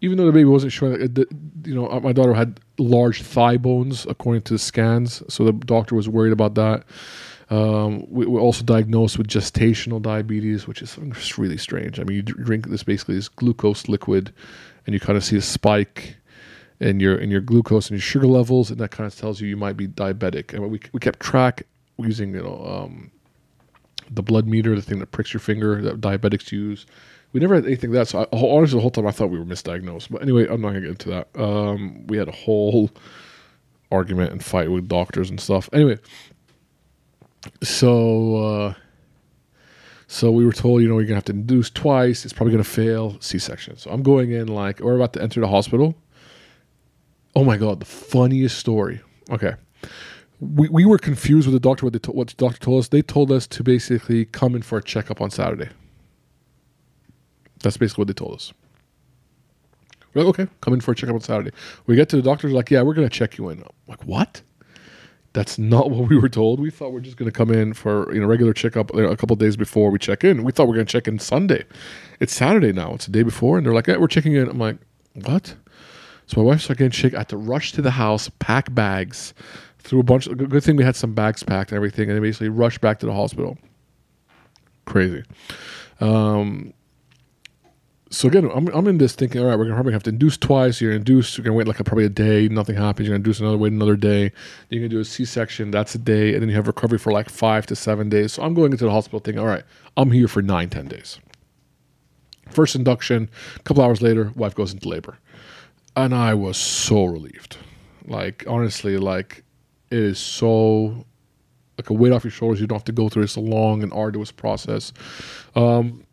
Even 0.00 0.18
though 0.18 0.26
the 0.26 0.32
baby 0.32 0.44
wasn't 0.44 0.70
showing, 0.70 0.98
that, 0.98 1.28
you 1.64 1.74
know, 1.74 1.88
my 2.00 2.12
daughter 2.12 2.34
had 2.34 2.60
large 2.76 3.22
thigh 3.22 3.56
bones 3.56 4.04
according 4.06 4.42
to 4.42 4.52
the 4.52 4.58
scans, 4.58 5.22
so 5.32 5.44
the 5.44 5.52
doctor 5.52 5.94
was 5.94 6.10
worried 6.10 6.32
about 6.32 6.56
that. 6.56 6.84
Um, 7.48 8.04
we 8.10 8.26
were 8.26 8.40
also 8.40 8.64
diagnosed 8.64 9.16
with 9.16 9.28
gestational 9.28 10.02
diabetes, 10.02 10.66
which 10.66 10.82
is 10.82 10.98
just 11.12 11.38
really 11.38 11.56
strange. 11.56 11.98
I 11.98 12.04
mean, 12.04 12.16
you 12.16 12.22
drink 12.22 12.68
this 12.68 12.82
basically 12.82 13.14
this 13.14 13.28
glucose 13.28 13.88
liquid, 13.88 14.32
and 14.86 14.92
you 14.92 15.00
kind 15.00 15.16
of 15.16 15.24
see 15.24 15.36
a 15.36 15.42
spike 15.42 16.16
in 16.80 17.00
your 17.00 17.16
in 17.16 17.30
your 17.30 17.40
glucose 17.40 17.88
and 17.88 17.96
your 17.96 18.02
sugar 18.02 18.26
levels, 18.26 18.70
and 18.70 18.78
that 18.80 18.90
kind 18.90 19.06
of 19.06 19.16
tells 19.16 19.40
you 19.40 19.48
you 19.48 19.56
might 19.56 19.76
be 19.76 19.88
diabetic. 19.88 20.52
And 20.52 20.70
we 20.70 20.80
we 20.92 21.00
kept 21.00 21.20
track 21.20 21.66
using 21.98 22.34
you 22.34 22.42
know 22.42 22.64
um, 22.66 23.10
the 24.10 24.22
blood 24.22 24.46
meter, 24.46 24.74
the 24.74 24.82
thing 24.82 24.98
that 24.98 25.10
pricks 25.12 25.32
your 25.32 25.40
finger 25.40 25.80
that 25.82 26.00
diabetics 26.00 26.52
use. 26.52 26.86
We 27.32 27.40
never 27.40 27.56
had 27.56 27.66
anything 27.66 27.90
like 27.90 28.00
that. 28.00 28.08
So 28.08 28.20
I, 28.20 28.26
honestly, 28.36 28.78
the 28.78 28.82
whole 28.82 28.90
time 28.90 29.06
I 29.06 29.10
thought 29.10 29.30
we 29.30 29.38
were 29.38 29.44
misdiagnosed. 29.44 30.08
But 30.10 30.22
anyway, 30.22 30.46
I'm 30.46 30.60
not 30.60 30.68
gonna 30.68 30.82
get 30.82 30.90
into 30.90 31.08
that. 31.10 31.28
Um, 31.36 32.06
we 32.06 32.16
had 32.16 32.28
a 32.28 32.32
whole 32.32 32.90
argument 33.90 34.32
and 34.32 34.44
fight 34.44 34.70
with 34.70 34.88
doctors 34.88 35.30
and 35.30 35.40
stuff. 35.40 35.68
Anyway, 35.72 35.98
so 37.62 38.36
uh, 38.36 38.74
so 40.06 40.30
we 40.30 40.44
were 40.44 40.52
told, 40.52 40.82
you 40.82 40.88
know, 40.88 40.98
you're 40.98 41.06
gonna 41.06 41.16
have 41.16 41.24
to 41.24 41.32
induce 41.32 41.70
twice. 41.70 42.24
It's 42.24 42.32
probably 42.32 42.52
gonna 42.52 42.64
fail. 42.64 43.16
C-section. 43.20 43.78
So 43.78 43.90
I'm 43.90 44.02
going 44.02 44.32
in 44.32 44.48
like 44.48 44.80
we're 44.80 44.96
about 44.96 45.12
to 45.14 45.22
enter 45.22 45.40
the 45.40 45.48
hospital. 45.48 45.96
Oh 47.36 47.44
my 47.44 47.56
god, 47.56 47.80
the 47.80 47.86
funniest 47.86 48.58
story. 48.58 49.00
Okay. 49.30 49.54
We, 50.40 50.68
we 50.68 50.84
were 50.84 50.98
confused 50.98 51.46
with 51.46 51.54
the 51.54 51.60
doctor. 51.60 51.86
What, 51.86 51.92
they 51.92 51.98
to, 52.00 52.12
what 52.12 52.28
the 52.28 52.34
doctor 52.34 52.58
told 52.58 52.80
us, 52.80 52.88
they 52.88 53.02
told 53.02 53.30
us 53.32 53.46
to 53.48 53.62
basically 53.62 54.26
come 54.26 54.54
in 54.54 54.62
for 54.62 54.78
a 54.78 54.82
checkup 54.82 55.20
on 55.20 55.30
Saturday. 55.30 55.68
That's 57.62 57.76
basically 57.76 58.02
what 58.02 58.08
they 58.08 58.14
told 58.14 58.34
us. 58.34 58.52
We're 60.12 60.22
like, 60.22 60.38
okay, 60.38 60.52
come 60.60 60.74
in 60.74 60.80
for 60.80 60.92
a 60.92 60.94
checkup 60.94 61.14
on 61.14 61.20
Saturday. 61.20 61.50
We 61.86 61.96
get 61.96 62.08
to 62.10 62.16
the 62.16 62.22
doctor's 62.22 62.52
like, 62.52 62.70
yeah, 62.70 62.82
we're 62.82 62.94
gonna 62.94 63.08
check 63.08 63.38
you 63.38 63.48
in. 63.48 63.60
I'm 63.60 63.68
like, 63.88 64.04
what? 64.04 64.42
That's 65.32 65.58
not 65.58 65.90
what 65.90 66.08
we 66.08 66.16
were 66.16 66.28
told. 66.28 66.60
We 66.60 66.70
thought 66.70 66.90
we 66.90 66.98
are 66.98 67.02
just 67.02 67.18
to 67.18 67.30
come 67.30 67.50
in 67.50 67.74
for 67.74 68.12
you 68.14 68.20
know 68.20 68.26
regular 68.26 68.52
checkup 68.52 68.94
a 68.94 69.16
couple 69.16 69.36
days 69.36 69.56
before 69.56 69.90
we 69.90 69.98
check 69.98 70.24
in. 70.24 70.44
We 70.44 70.52
thought 70.52 70.68
we 70.68 70.78
are 70.78 70.84
to 70.84 70.90
check 70.90 71.08
in 71.08 71.18
Sunday. 71.18 71.64
It's 72.20 72.32
Saturday 72.32 72.72
now. 72.72 72.94
It's 72.94 73.06
the 73.06 73.12
day 73.12 73.22
before, 73.22 73.58
and 73.58 73.66
they're 73.66 73.74
like, 73.74 73.86
"Yeah, 73.86 73.96
we're 73.96 74.06
checking 74.06 74.34
in." 74.34 74.48
I'm 74.48 74.58
like, 74.58 74.76
"What?" 75.14 75.56
So 76.26 76.40
my 76.40 76.46
wife 76.46 76.62
started 76.62 76.78
getting 76.78 76.92
sick. 76.92 77.14
I 77.14 77.18
had 77.18 77.28
to 77.30 77.36
rush 77.36 77.72
to 77.72 77.82
the 77.82 77.90
house, 77.90 78.30
pack 78.38 78.74
bags, 78.74 79.34
through 79.78 80.00
a 80.00 80.02
bunch. 80.02 80.26
Of, 80.26 80.38
good 80.38 80.64
thing 80.64 80.76
we 80.76 80.84
had 80.84 80.96
some 80.96 81.14
bags 81.14 81.42
packed 81.42 81.70
and 81.70 81.76
everything, 81.76 82.10
and 82.10 82.20
basically 82.20 82.48
rushed 82.48 82.80
back 82.80 82.98
to 83.00 83.06
the 83.06 83.12
hospital. 83.12 83.58
Crazy. 84.86 85.22
Um, 86.00 86.72
so 88.10 88.28
again, 88.28 88.48
I'm, 88.54 88.68
I'm 88.68 88.86
in 88.86 88.98
this 88.98 89.14
thinking, 89.14 89.40
all 89.40 89.48
right, 89.48 89.58
we're 89.58 89.64
gonna 89.64 89.74
probably 89.74 89.92
have 89.92 90.04
to 90.04 90.10
induce 90.10 90.36
twice. 90.36 90.80
You're 90.80 90.92
gonna 90.92 90.98
induce, 90.98 91.36
you're 91.36 91.44
gonna 91.44 91.56
wait 91.56 91.66
like 91.66 91.80
a, 91.80 91.84
probably 91.84 92.04
a 92.04 92.08
day, 92.08 92.48
nothing 92.48 92.76
happens. 92.76 93.08
You're 93.08 93.14
gonna 93.14 93.24
induce 93.24 93.40
another, 93.40 93.58
wait 93.58 93.72
another 93.72 93.96
day. 93.96 94.32
You're 94.70 94.80
gonna 94.80 94.88
do 94.88 95.00
a 95.00 95.04
C-section, 95.04 95.70
that's 95.70 95.94
a 95.94 95.98
day, 95.98 96.32
and 96.32 96.40
then 96.40 96.48
you 96.48 96.54
have 96.54 96.66
recovery 96.66 96.98
for 96.98 97.12
like 97.12 97.28
five 97.28 97.66
to 97.66 97.76
seven 97.76 98.08
days. 98.08 98.32
So 98.32 98.42
I'm 98.42 98.54
going 98.54 98.72
into 98.72 98.84
the 98.84 98.90
hospital 98.90 99.18
thinking, 99.18 99.40
all 99.40 99.48
right, 99.48 99.64
I'm 99.96 100.10
here 100.10 100.28
for 100.28 100.42
nine, 100.42 100.70
ten 100.70 100.86
days. 100.86 101.18
First 102.50 102.76
induction, 102.76 103.28
a 103.56 103.62
couple 103.62 103.82
hours 103.82 104.00
later, 104.00 104.30
wife 104.36 104.54
goes 104.54 104.72
into 104.72 104.88
labor, 104.88 105.18
and 105.96 106.14
I 106.14 106.34
was 106.34 106.56
so 106.56 107.04
relieved. 107.04 107.56
Like 108.06 108.44
honestly, 108.46 108.96
like 108.96 109.44
it 109.90 109.98
is 109.98 110.18
so 110.18 111.04
like 111.78 111.90
a 111.90 111.92
weight 111.92 112.12
off 112.12 112.24
your 112.24 112.30
shoulders. 112.30 112.60
You 112.60 112.66
don't 112.66 112.76
have 112.76 112.84
to 112.84 112.92
go 112.92 113.08
through 113.08 113.22
this 113.22 113.36
long 113.36 113.82
and 113.82 113.92
arduous 113.92 114.30
process. 114.30 114.92
Um, 115.54 116.04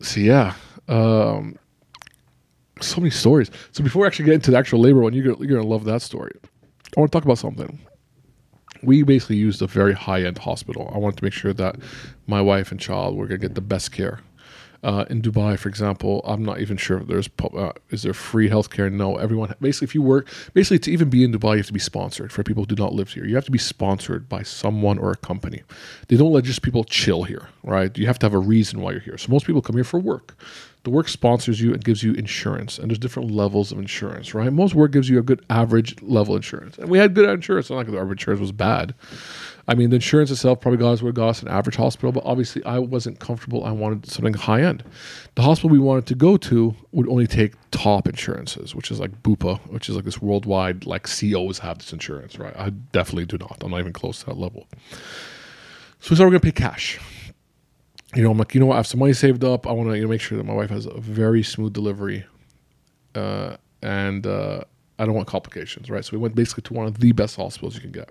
so 0.00 0.20
yeah, 0.20 0.54
um, 0.88 1.58
so 2.80 3.00
many 3.00 3.10
stories. 3.10 3.50
So 3.72 3.82
before 3.82 4.02
we 4.02 4.06
actually 4.06 4.26
get 4.26 4.34
into 4.34 4.50
the 4.50 4.58
actual 4.58 4.80
labor 4.80 5.00
one, 5.00 5.12
you're 5.12 5.24
gonna, 5.24 5.46
you're 5.46 5.56
gonna 5.58 5.68
love 5.68 5.84
that 5.84 6.02
story. 6.02 6.32
I 6.96 7.00
want 7.00 7.10
to 7.10 7.16
talk 7.16 7.24
about 7.24 7.38
something. 7.38 7.78
We 8.82 9.02
basically 9.02 9.36
used 9.36 9.62
a 9.62 9.66
very 9.66 9.94
high 9.94 10.22
end 10.22 10.38
hospital. 10.38 10.90
I 10.94 10.98
wanted 10.98 11.16
to 11.18 11.24
make 11.24 11.32
sure 11.32 11.52
that 11.54 11.76
my 12.26 12.40
wife 12.40 12.70
and 12.70 12.78
child 12.78 13.16
were 13.16 13.26
gonna 13.26 13.38
get 13.38 13.54
the 13.54 13.60
best 13.60 13.92
care. 13.92 14.20
Uh, 14.84 15.06
in 15.08 15.22
Dubai, 15.22 15.58
for 15.58 15.70
example, 15.70 16.20
I'm 16.26 16.44
not 16.44 16.60
even 16.60 16.76
sure 16.76 16.98
if 16.98 17.06
there's 17.06 17.30
uh, 17.42 17.72
is 17.88 18.02
there 18.02 18.12
free 18.12 18.50
healthcare. 18.50 18.92
No, 18.92 19.16
everyone 19.16 19.54
basically 19.58 19.86
if 19.86 19.94
you 19.94 20.02
work 20.02 20.28
basically 20.52 20.78
to 20.80 20.92
even 20.92 21.08
be 21.08 21.24
in 21.24 21.32
Dubai, 21.32 21.52
you 21.52 21.56
have 21.56 21.66
to 21.68 21.72
be 21.72 21.80
sponsored. 21.80 22.30
For 22.30 22.42
people 22.42 22.64
who 22.64 22.74
do 22.74 22.82
not 22.82 22.92
live 22.92 23.08
here, 23.08 23.24
you 23.24 23.34
have 23.34 23.46
to 23.46 23.50
be 23.50 23.58
sponsored 23.58 24.28
by 24.28 24.42
someone 24.42 24.98
or 24.98 25.10
a 25.10 25.16
company. 25.16 25.62
They 26.08 26.16
don't 26.16 26.32
let 26.32 26.44
just 26.44 26.60
people 26.60 26.84
chill 26.84 27.22
here, 27.22 27.48
right? 27.62 27.96
You 27.96 28.06
have 28.06 28.18
to 28.18 28.26
have 28.26 28.34
a 28.34 28.38
reason 28.38 28.82
why 28.82 28.90
you're 28.92 29.00
here. 29.00 29.16
So 29.16 29.32
most 29.32 29.46
people 29.46 29.62
come 29.62 29.76
here 29.76 29.84
for 29.84 29.98
work. 29.98 30.36
The 30.84 30.90
work 30.90 31.08
sponsors 31.08 31.60
you 31.60 31.72
and 31.72 31.82
gives 31.82 32.02
you 32.02 32.12
insurance, 32.12 32.78
and 32.78 32.90
there's 32.90 32.98
different 32.98 33.30
levels 33.30 33.72
of 33.72 33.78
insurance, 33.78 34.34
right? 34.34 34.52
Most 34.52 34.74
work 34.74 34.92
gives 34.92 35.08
you 35.08 35.18
a 35.18 35.22
good 35.22 35.44
average 35.50 36.00
level 36.02 36.36
insurance, 36.36 36.78
and 36.78 36.88
we 36.88 36.98
had 36.98 37.14
good 37.14 37.28
insurance. 37.28 37.66
It's 37.66 37.70
not 37.70 37.78
like 37.78 37.88
our 37.88 38.12
insurance 38.12 38.40
was 38.40 38.52
bad. 38.52 38.94
I 39.66 39.74
mean, 39.74 39.88
the 39.88 39.96
insurance 39.96 40.30
itself 40.30 40.60
probably 40.60 40.78
got 40.78 40.92
us 40.92 41.02
what 41.02 41.14
got 41.14 41.30
us 41.30 41.42
an 41.42 41.48
average 41.48 41.76
hospital, 41.76 42.12
but 42.12 42.22
obviously 42.26 42.62
I 42.64 42.78
wasn't 42.78 43.18
comfortable. 43.18 43.64
I 43.64 43.72
wanted 43.72 44.06
something 44.06 44.34
high 44.34 44.62
end. 44.62 44.84
The 45.36 45.42
hospital 45.42 45.70
we 45.70 45.78
wanted 45.78 46.06
to 46.06 46.14
go 46.14 46.36
to 46.36 46.74
would 46.92 47.08
only 47.08 47.26
take 47.26 47.54
top 47.70 48.06
insurances, 48.06 48.74
which 48.74 48.90
is 48.90 49.00
like 49.00 49.22
Bupa, 49.22 49.58
which 49.70 49.88
is 49.88 49.96
like 49.96 50.04
this 50.04 50.20
worldwide, 50.20 50.84
like 50.84 51.06
CEOs 51.06 51.60
have 51.60 51.78
this 51.78 51.94
insurance, 51.94 52.38
right? 52.38 52.54
I 52.58 52.70
definitely 52.70 53.24
do 53.24 53.38
not. 53.38 53.56
I'm 53.62 53.70
not 53.70 53.80
even 53.80 53.94
close 53.94 54.20
to 54.20 54.26
that 54.26 54.36
level. 54.36 54.66
So 56.00 56.10
we 56.10 56.16
said 56.16 56.24
we're 56.24 56.30
going 56.30 56.40
to 56.40 56.46
pay 56.46 56.52
cash. 56.52 57.00
You 58.14 58.22
know, 58.22 58.30
I'm 58.30 58.38
like, 58.38 58.54
you 58.54 58.60
know 58.60 58.66
what, 58.66 58.74
I 58.74 58.78
have 58.78 58.86
some 58.86 59.00
money 59.00 59.12
saved 59.12 59.44
up. 59.44 59.66
I 59.66 59.72
want 59.72 59.90
to 59.90 59.96
you 59.96 60.02
know, 60.02 60.08
make 60.08 60.20
sure 60.20 60.38
that 60.38 60.44
my 60.44 60.54
wife 60.54 60.70
has 60.70 60.86
a 60.86 60.98
very 60.98 61.42
smooth 61.42 61.72
delivery. 61.72 62.24
Uh, 63.14 63.56
and 63.82 64.26
uh, 64.26 64.62
I 64.98 65.04
don't 65.04 65.14
want 65.14 65.28
complications, 65.28 65.90
right? 65.90 66.04
So 66.04 66.12
we 66.12 66.18
went 66.18 66.34
basically 66.34 66.62
to 66.62 66.74
one 66.74 66.86
of 66.86 66.98
the 66.98 67.12
best 67.12 67.36
hospitals 67.36 67.74
you 67.74 67.80
can 67.80 67.92
get. 67.92 68.10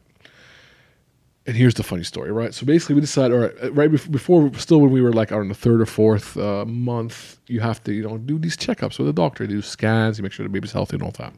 And 1.45 1.57
here's 1.57 1.73
the 1.73 1.83
funny 1.83 2.03
story, 2.03 2.31
right? 2.31 2.53
So 2.53 2.65
basically, 2.65 2.95
we 2.95 3.01
decided, 3.01 3.35
all 3.35 3.41
right, 3.41 3.75
right 3.75 3.91
before, 3.91 4.49
still 4.57 4.79
when 4.79 4.91
we 4.91 5.01
were 5.01 5.11
like 5.11 5.33
on 5.33 5.49
the 5.49 5.53
third 5.53 5.81
or 5.81 5.85
fourth 5.85 6.37
uh, 6.37 6.63
month, 6.63 7.37
you 7.47 7.59
have 7.59 7.83
to, 7.83 7.91
you 7.91 8.01
know, 8.01 8.17
do 8.17 8.39
these 8.39 8.55
checkups 8.55 8.97
with 8.97 9.09
a 9.09 9.13
doctor, 9.13 9.45
do 9.45 9.61
scans, 9.61 10.17
you 10.17 10.23
make 10.23 10.31
sure 10.31 10.45
the 10.45 10.49
baby's 10.49 10.71
healthy 10.71 10.95
and 10.95 11.03
all 11.03 11.11
that. 11.11 11.33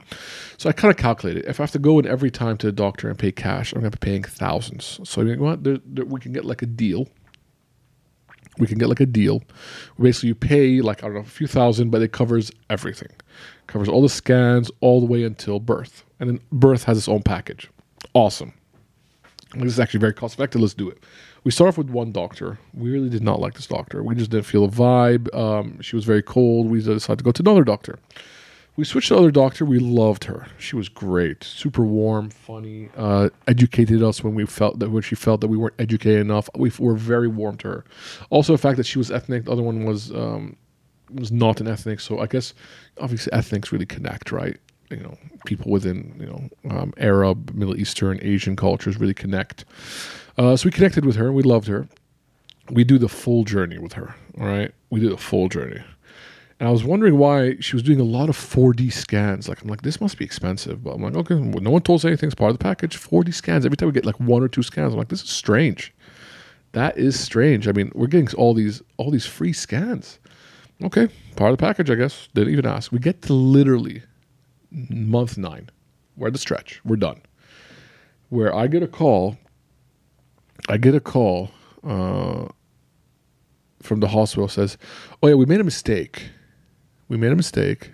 So 0.57 0.69
I 0.69 0.73
kind 0.73 0.91
of 0.91 0.97
calculated 0.97 1.45
if 1.45 1.59
I 1.59 1.63
have 1.63 1.71
to 1.71 1.79
go 1.79 1.97
in 1.97 2.05
every 2.05 2.29
time 2.29 2.55
to 2.57 2.67
the 2.67 2.71
doctor 2.71 3.09
and 3.09 3.17
pay 3.17 3.31
cash, 3.31 3.73
I'm 3.73 3.79
going 3.79 3.91
to 3.91 3.97
be 3.97 4.05
paying 4.05 4.23
thousands. 4.23 4.99
So? 5.05 5.23
There, 5.23 5.79
there, 5.83 6.05
we 6.05 6.19
can 6.19 6.33
get 6.33 6.45
like 6.45 6.61
a 6.61 6.67
deal 6.67 7.07
we 8.57 8.67
can 8.67 8.77
get 8.77 8.89
like 8.89 8.99
a 8.99 9.05
deal. 9.05 9.41
Basically, 9.99 10.29
you 10.29 10.35
pay 10.35 10.81
like 10.81 11.03
I 11.03 11.07
don't 11.07 11.15
know 11.15 11.21
a 11.21 11.23
few 11.23 11.47
thousand, 11.47 11.89
but 11.89 12.01
it 12.01 12.11
covers 12.11 12.51
everything, 12.69 13.09
covers 13.67 13.87
all 13.87 14.01
the 14.01 14.09
scans 14.09 14.71
all 14.81 14.99
the 14.99 15.05
way 15.05 15.23
until 15.23 15.59
birth, 15.59 16.03
and 16.19 16.29
then 16.29 16.39
birth 16.51 16.83
has 16.85 16.97
its 16.97 17.07
own 17.07 17.21
package. 17.23 17.69
Awesome. 18.13 18.53
This 19.53 19.73
is 19.73 19.79
actually 19.79 20.01
very 20.01 20.13
cost 20.13 20.35
effective. 20.35 20.61
Let's 20.61 20.73
do 20.73 20.89
it. 20.89 21.03
We 21.43 21.51
start 21.51 21.69
off 21.69 21.77
with 21.77 21.89
one 21.89 22.11
doctor. 22.11 22.59
We 22.73 22.89
really 22.89 23.09
did 23.09 23.23
not 23.23 23.39
like 23.39 23.53
this 23.53 23.67
doctor. 23.67 24.03
We 24.03 24.15
just 24.15 24.31
didn't 24.31 24.45
feel 24.45 24.65
a 24.65 24.69
vibe. 24.69 25.33
Um, 25.35 25.79
she 25.81 25.95
was 25.95 26.03
very 26.03 26.23
cold. 26.23 26.69
We 26.69 26.81
decided 26.81 27.19
to 27.19 27.23
go 27.23 27.31
to 27.31 27.43
another 27.43 27.63
doctor. 27.63 27.99
We 28.77 28.83
switched 28.83 29.07
to 29.07 29.17
other 29.17 29.31
doctor. 29.31 29.63
We 29.63 29.79
loved 29.79 30.25
her. 30.25 30.47
She 30.57 30.75
was 30.75 30.89
great, 30.89 31.43
super 31.43 31.83
warm, 31.83 32.29
funny, 32.29 32.89
uh, 32.97 33.29
educated 33.47 34.03
us 34.03 34.21
when 34.21 34.35
we 34.35 34.45
felt 34.45 34.79
that 34.79 34.89
when 34.89 35.01
she 35.01 35.15
felt 35.15 35.39
that 35.41 35.47
we 35.47 35.55
weren't 35.55 35.75
educated 35.79 36.19
enough. 36.19 36.49
We 36.55 36.71
were 36.77 36.95
very 36.95 37.29
warm 37.29 37.57
to 37.57 37.67
her. 37.69 37.85
Also, 38.29 38.51
the 38.51 38.57
fact 38.57 38.77
that 38.77 38.85
she 38.85 38.97
was 38.97 39.11
ethnic. 39.11 39.45
The 39.45 39.51
other 39.51 39.61
one 39.61 39.85
was 39.85 40.11
um, 40.11 40.57
was 41.13 41.31
not 41.31 41.61
an 41.61 41.67
ethnic. 41.67 41.99
So 42.01 42.19
I 42.19 42.27
guess 42.27 42.53
obviously 42.99 43.31
ethnics 43.31 43.71
really 43.71 43.85
connect, 43.85 44.31
right? 44.31 44.57
You 44.89 44.97
know, 44.97 45.17
people 45.45 45.71
within 45.71 46.15
you 46.19 46.25
know 46.27 46.77
um, 46.77 46.93
Arab, 46.97 47.53
Middle 47.55 47.77
Eastern, 47.77 48.19
Asian 48.21 48.55
cultures 48.55 48.99
really 48.99 49.13
connect. 49.13 49.65
Uh, 50.37 50.57
so 50.57 50.65
we 50.65 50.71
connected 50.71 51.05
with 51.05 51.15
her. 51.15 51.27
And 51.27 51.35
we 51.35 51.43
loved 51.43 51.67
her. 51.67 51.87
We 52.69 52.83
do 52.83 52.97
the 52.97 53.09
full 53.09 53.45
journey 53.45 53.77
with 53.77 53.93
her. 53.93 54.15
All 54.39 54.45
right, 54.45 54.73
we 54.89 54.99
do 54.99 55.09
the 55.09 55.17
full 55.17 55.47
journey. 55.47 55.81
And 56.59 56.69
I 56.69 56.71
was 56.71 56.85
wondering 56.85 57.17
why 57.17 57.57
she 57.59 57.75
was 57.75 57.83
doing 57.83 57.99
a 57.99 58.05
lot 58.05 58.29
of 58.29 58.37
4D 58.37 58.91
scans. 58.93 59.49
Like 59.49 59.61
I'm 59.61 59.67
like, 59.67 59.81
this 59.81 59.99
must 59.99 60.17
be 60.17 60.23
expensive. 60.23 60.83
But 60.83 60.91
I'm 60.91 61.01
like, 61.01 61.15
okay, 61.15 61.35
well, 61.35 61.61
no 61.61 61.69
one 61.69 61.81
told 61.81 61.99
us 61.99 62.05
anything. 62.05 62.27
It's 62.27 62.35
part 62.35 62.51
of 62.51 62.57
the 62.57 62.63
package. 62.63 62.97
4D 62.97 63.33
scans. 63.33 63.65
Every 63.65 63.75
time 63.75 63.87
we 63.87 63.93
get 63.93 64.05
like 64.05 64.19
one 64.21 64.41
or 64.41 64.47
two 64.47 64.63
scans, 64.63 64.93
I'm 64.93 64.97
like, 64.97 65.09
this 65.09 65.21
is 65.21 65.29
strange. 65.29 65.93
That 66.71 66.97
is 66.97 67.19
strange. 67.19 67.67
I 67.67 67.71
mean, 67.71 67.91
we're 67.93 68.07
getting 68.07 68.33
all 68.37 68.53
these 68.53 68.81
all 68.97 69.11
these 69.11 69.25
free 69.25 69.53
scans. 69.53 70.19
Okay, 70.83 71.07
part 71.37 71.51
of 71.51 71.57
the 71.57 71.61
package, 71.61 71.89
I 71.89 71.95
guess. 71.95 72.27
Didn't 72.33 72.51
even 72.51 72.65
ask. 72.65 72.91
We 72.91 72.99
get 72.99 73.21
to 73.23 73.33
literally 73.33 74.03
month 74.71 75.37
nine. 75.37 75.69
We're 76.17 76.27
at 76.27 76.33
the 76.33 76.39
stretch. 76.39 76.81
We're 76.83 76.97
done. 76.97 77.21
Where 78.29 78.53
I 78.53 78.67
get 78.67 78.83
a 78.83 78.87
call. 78.87 79.37
I 80.67 80.77
get 80.77 80.95
a 80.95 80.99
call 80.99 81.51
uh, 81.83 82.47
from 83.81 83.99
the 83.99 84.09
hospital 84.09 84.47
says, 84.47 84.77
"Oh 85.23 85.27
yeah, 85.27 85.35
we 85.35 85.45
made 85.45 85.61
a 85.61 85.65
mistake." 85.65 86.29
We 87.07 87.17
made 87.17 87.31
a 87.31 87.35
mistake. 87.35 87.91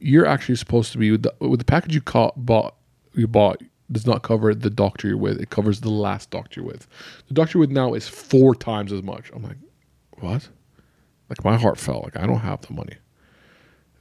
You're 0.00 0.26
actually 0.26 0.56
supposed 0.56 0.92
to 0.92 0.98
be 0.98 1.10
with 1.10 1.22
the, 1.22 1.34
with 1.40 1.60
the 1.60 1.64
package 1.64 1.94
you 1.94 2.00
caught, 2.00 2.34
bought. 2.36 2.76
You 3.14 3.26
bought 3.26 3.60
does 3.92 4.06
not 4.06 4.22
cover 4.22 4.54
the 4.54 4.70
doctor 4.70 5.08
you're 5.08 5.16
with. 5.16 5.40
It 5.40 5.50
covers 5.50 5.80
the 5.80 5.90
last 5.90 6.30
doctor 6.30 6.60
you're 6.60 6.68
with. 6.68 6.86
The 7.28 7.34
doctor 7.34 7.58
you're 7.58 7.60
with 7.60 7.72
now 7.72 7.94
is 7.94 8.08
four 8.08 8.54
times 8.54 8.92
as 8.92 9.02
much. 9.02 9.30
I'm 9.34 9.42
like, 9.42 9.56
what? 10.20 10.48
Like 11.28 11.44
my 11.44 11.56
heart 11.56 11.78
fell. 11.78 12.02
Like 12.02 12.16
I 12.16 12.26
don't 12.26 12.40
have 12.40 12.60
the 12.62 12.72
money. 12.72 12.96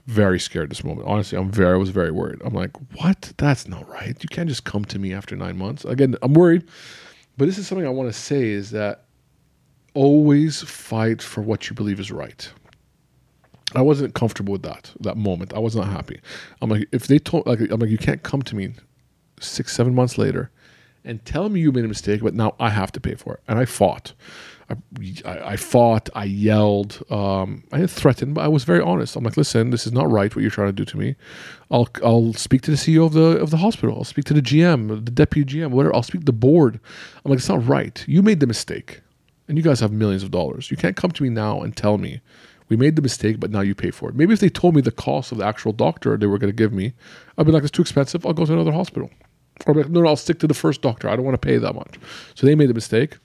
Very 0.06 0.40
scared 0.40 0.72
this 0.72 0.84
moment. 0.84 1.08
Honestly, 1.08 1.38
I'm 1.38 1.52
very. 1.52 1.74
I 1.74 1.78
was 1.78 1.90
very 1.90 2.12
worried. 2.12 2.42
I'm 2.44 2.54
like, 2.54 2.72
what? 3.00 3.34
That's 3.38 3.68
not 3.68 3.88
right. 3.88 4.18
You 4.22 4.30
can't 4.30 4.50
just 4.50 4.64
come 4.64 4.86
to 4.86 4.98
me 4.98 5.14
after 5.14 5.36
nine 5.36 5.58
months. 5.58 5.86
Again, 5.86 6.16
I'm 6.22 6.34
worried. 6.34 6.68
But 7.38 7.46
this 7.46 7.58
is 7.58 7.68
something 7.68 7.86
I 7.86 7.92
want 7.92 8.12
to 8.12 8.20
say 8.20 8.50
is 8.50 8.72
that 8.72 9.06
always 9.94 10.62
fight 10.64 11.22
for 11.22 11.42
what 11.42 11.70
you 11.70 11.76
believe 11.76 12.00
is 12.00 12.12
right. 12.12 12.52
I 13.76 13.82
wasn't 13.82 14.16
comfortable 14.16 14.54
with 14.54 14.64
that 14.64 14.92
that 15.00 15.18
moment. 15.18 15.54
I 15.54 15.60
was 15.60 15.76
not 15.76 15.88
happy. 15.88 16.20
I'm 16.62 16.70
like, 16.70 16.88
if 16.92 17.08
they 17.08 17.20
told, 17.20 17.46
like, 17.46 17.60
I'm 17.60 17.80
like, 17.80 17.90
you 17.90 17.98
can't 17.98 18.24
come 18.24 18.42
to 18.44 18.56
me 18.56 18.74
six, 19.40 19.74
seven 19.74 19.94
months 19.96 20.18
later 20.18 20.52
and 21.06 21.24
tell 21.26 21.50
me 21.50 21.60
you 21.60 21.72
made 21.72 21.86
a 21.86 21.88
mistake, 21.88 22.22
but 22.22 22.34
now 22.34 22.56
I 22.60 22.70
have 22.70 22.92
to 22.94 23.00
pay 23.00 23.16
for 23.16 23.36
it. 23.36 23.42
And 23.48 23.58
I 23.58 23.66
fought. 23.66 24.14
I, 25.26 25.40
I, 25.40 25.56
fought. 25.56 26.10
I 26.14 26.26
yelled. 26.26 27.04
Um, 27.10 27.64
I 27.72 27.78
didn't 27.78 27.90
threaten, 27.90 28.36
but 28.36 28.42
I 28.42 28.48
was 28.48 28.64
very 28.64 28.82
honest. 28.82 29.16
I'm 29.16 29.24
like, 29.24 29.36
listen, 29.36 29.72
this 29.72 29.88
is 29.88 29.94
not 29.94 30.12
right. 30.12 30.36
What 30.36 30.44
you're 30.44 30.52
trying 30.52 30.68
to 30.68 30.74
do 30.74 30.86
to 30.86 30.98
me. 30.98 31.16
I'll 31.72 31.88
I'll 32.04 32.34
speak 32.34 32.62
to 32.64 32.72
the 32.72 32.78
CEO 32.78 33.06
of 33.06 33.14
the 33.14 33.40
of 33.40 33.50
the 33.50 33.58
hospital. 33.58 33.96
I'll 33.98 34.04
speak 34.04 34.26
to 34.26 34.34
the 34.36 34.44
GM, 34.44 35.06
the 35.06 35.12
deputy 35.12 35.58
GM, 35.58 35.72
whatever. 35.72 35.96
I'll 35.96 36.04
speak 36.04 36.22
to 36.22 36.26
the 36.26 36.34
board. 36.34 36.80
I'm 37.26 37.32
like, 37.32 37.40
it's 37.40 37.50
not 37.50 37.66
right. 37.66 38.04
You 38.08 38.22
made 38.22 38.42
the 38.42 38.48
mistake, 38.48 39.02
and 39.48 39.58
you 39.58 39.64
guys 39.64 39.80
have 39.80 39.92
millions 39.92 40.22
of 40.22 40.30
dollars. 40.30 40.70
You 40.70 40.78
can't 40.78 40.96
come 40.96 41.12
to 41.12 41.24
me 41.24 41.30
now 41.30 41.62
and 41.62 41.76
tell 41.76 41.98
me 41.98 42.22
we 42.70 42.78
made 42.78 42.96
the 42.96 43.02
mistake, 43.02 43.40
but 43.40 43.52
now 43.52 43.62
you 43.62 43.76
pay 43.76 43.92
for 43.92 44.10
it. 44.10 44.16
Maybe 44.16 44.34
if 44.34 44.40
they 44.40 44.50
told 44.50 44.76
me 44.76 44.82
the 44.82 44.92
cost 44.92 45.32
of 45.32 45.40
the 45.40 45.46
actual 45.46 45.74
doctor 45.74 46.16
they 46.16 46.28
were 46.28 46.38
going 46.38 46.52
to 46.52 46.56
give 46.56 46.72
me, 46.72 46.94
I'd 47.38 47.46
be 47.46 47.52
like, 47.52 47.64
it's 47.64 47.72
too 47.72 47.82
expensive. 47.82 48.26
I'll 48.26 48.34
go 48.34 48.46
to 48.46 48.54
another 48.54 48.72
hospital. 48.72 49.10
Or 49.66 49.74
like, 49.74 49.90
no, 49.90 50.02
no, 50.02 50.08
I'll 50.08 50.16
stick 50.16 50.40
to 50.40 50.48
the 50.48 50.54
first 50.54 50.82
doctor. 50.82 51.10
I 51.10 51.16
don't 51.16 51.26
want 51.26 51.40
to 51.40 51.46
pay 51.46 51.58
that 51.58 51.74
much. 51.74 51.96
So 52.36 52.48
they 52.48 52.56
made 52.56 52.70
the 52.70 52.74
mistake. 52.74 53.18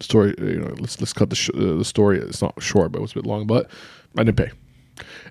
Story, 0.00 0.34
you 0.38 0.60
know, 0.60 0.74
let's 0.78 1.00
let's 1.00 1.12
cut 1.12 1.28
the 1.28 1.36
sh- 1.36 1.50
uh, 1.54 1.74
the 1.74 1.84
story. 1.84 2.20
It's 2.20 2.40
not 2.40 2.54
short, 2.62 2.92
but 2.92 3.00
it 3.00 3.02
was 3.02 3.10
a 3.10 3.14
bit 3.16 3.26
long. 3.26 3.48
But 3.48 3.68
I 4.16 4.22
didn't 4.22 4.36
pay. 4.36 4.52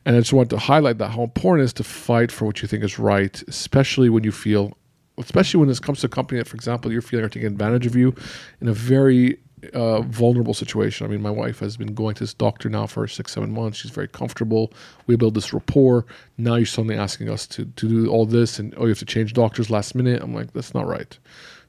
And 0.05 0.15
I 0.15 0.19
just 0.19 0.33
want 0.33 0.49
to 0.49 0.57
highlight 0.57 0.97
that 0.97 1.09
how 1.09 1.23
important 1.23 1.61
it 1.61 1.65
is 1.65 1.73
to 1.73 1.83
fight 1.83 2.31
for 2.31 2.45
what 2.45 2.61
you 2.61 2.67
think 2.67 2.83
is 2.83 2.99
right, 2.99 3.41
especially 3.47 4.09
when 4.09 4.25
you 4.25 4.31
feel, 4.31 4.77
especially 5.17 5.59
when 5.59 5.69
this 5.69 5.79
comes 5.79 6.01
to 6.01 6.07
a 6.07 6.09
company 6.09 6.39
that, 6.39 6.47
for 6.47 6.55
example, 6.55 6.91
you're 6.91 7.01
feeling 7.01 7.25
are 7.25 7.29
taking 7.29 7.47
advantage 7.47 7.85
of 7.85 7.95
you 7.95 8.13
in 8.61 8.67
a 8.67 8.73
very 8.73 9.39
uh, 9.73 10.01
vulnerable 10.01 10.53
situation. 10.53 11.05
I 11.05 11.09
mean, 11.09 11.21
my 11.21 11.31
wife 11.31 11.59
has 11.59 11.77
been 11.77 11.93
going 11.93 12.15
to 12.15 12.23
this 12.23 12.33
doctor 12.33 12.69
now 12.69 12.85
for 12.85 13.07
six, 13.07 13.33
seven 13.33 13.51
months. 13.51 13.79
She's 13.79 13.91
very 13.91 14.07
comfortable. 14.07 14.71
We 15.07 15.15
build 15.15 15.33
this 15.33 15.53
rapport. 15.53 16.05
Now 16.37 16.55
you're 16.55 16.65
suddenly 16.65 16.95
asking 16.95 17.29
us 17.29 17.47
to, 17.47 17.65
to 17.65 17.87
do 17.87 18.07
all 18.09 18.25
this, 18.25 18.59
and 18.59 18.73
oh, 18.77 18.83
you 18.83 18.89
have 18.89 18.99
to 18.99 19.05
change 19.05 19.33
doctors 19.33 19.69
last 19.69 19.95
minute. 19.95 20.21
I'm 20.21 20.33
like, 20.33 20.53
that's 20.53 20.73
not 20.73 20.87
right. 20.87 21.17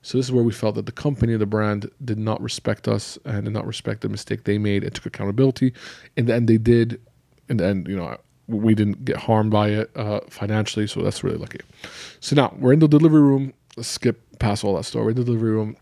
So 0.03 0.17
this 0.19 0.27
is 0.27 0.33
where 0.33 0.45
we 0.45 0.53
felt 0.53 0.75
that 0.77 0.87
the 0.87 0.93
company, 0.93 1.37
the 1.37 1.47
brand, 1.47 1.91
did 2.05 2.19
not 2.19 2.41
respect 2.41 2.87
us 2.87 3.19
and 3.25 3.45
did 3.45 3.53
not 3.53 3.67
respect 3.67 4.03
the 4.03 4.09
mistake 4.09 4.45
they 4.45 4.59
made 4.59 4.85
and 4.85 4.95
took 4.95 5.07
accountability. 5.07 5.73
In 6.17 6.27
the 6.27 6.35
end, 6.35 6.49
they 6.49 6.59
did. 6.59 7.01
In 7.49 7.57
the 7.57 7.67
end, 7.67 7.89
you 7.89 7.97
know, 7.97 8.17
we 8.47 8.75
didn't 8.75 9.05
get 9.05 9.17
harmed 9.17 9.51
by 9.51 9.69
it 9.69 9.91
uh, 9.97 10.21
financially, 10.29 10.87
so 10.87 11.03
that's 11.03 11.25
really 11.25 11.39
lucky. 11.39 11.61
So 12.21 12.37
now 12.37 12.55
we're 12.59 12.73
in 12.75 12.79
the 12.79 12.89
delivery 12.89 13.23
room. 13.23 13.55
Let's 13.77 13.89
skip 13.89 14.21
past 14.39 14.65
all 14.65 14.77
that 14.77 14.85
story. 14.85 15.05
We're 15.05 15.11
in 15.11 15.17
the 15.17 15.25
delivery 15.25 15.53
room, 15.53 15.77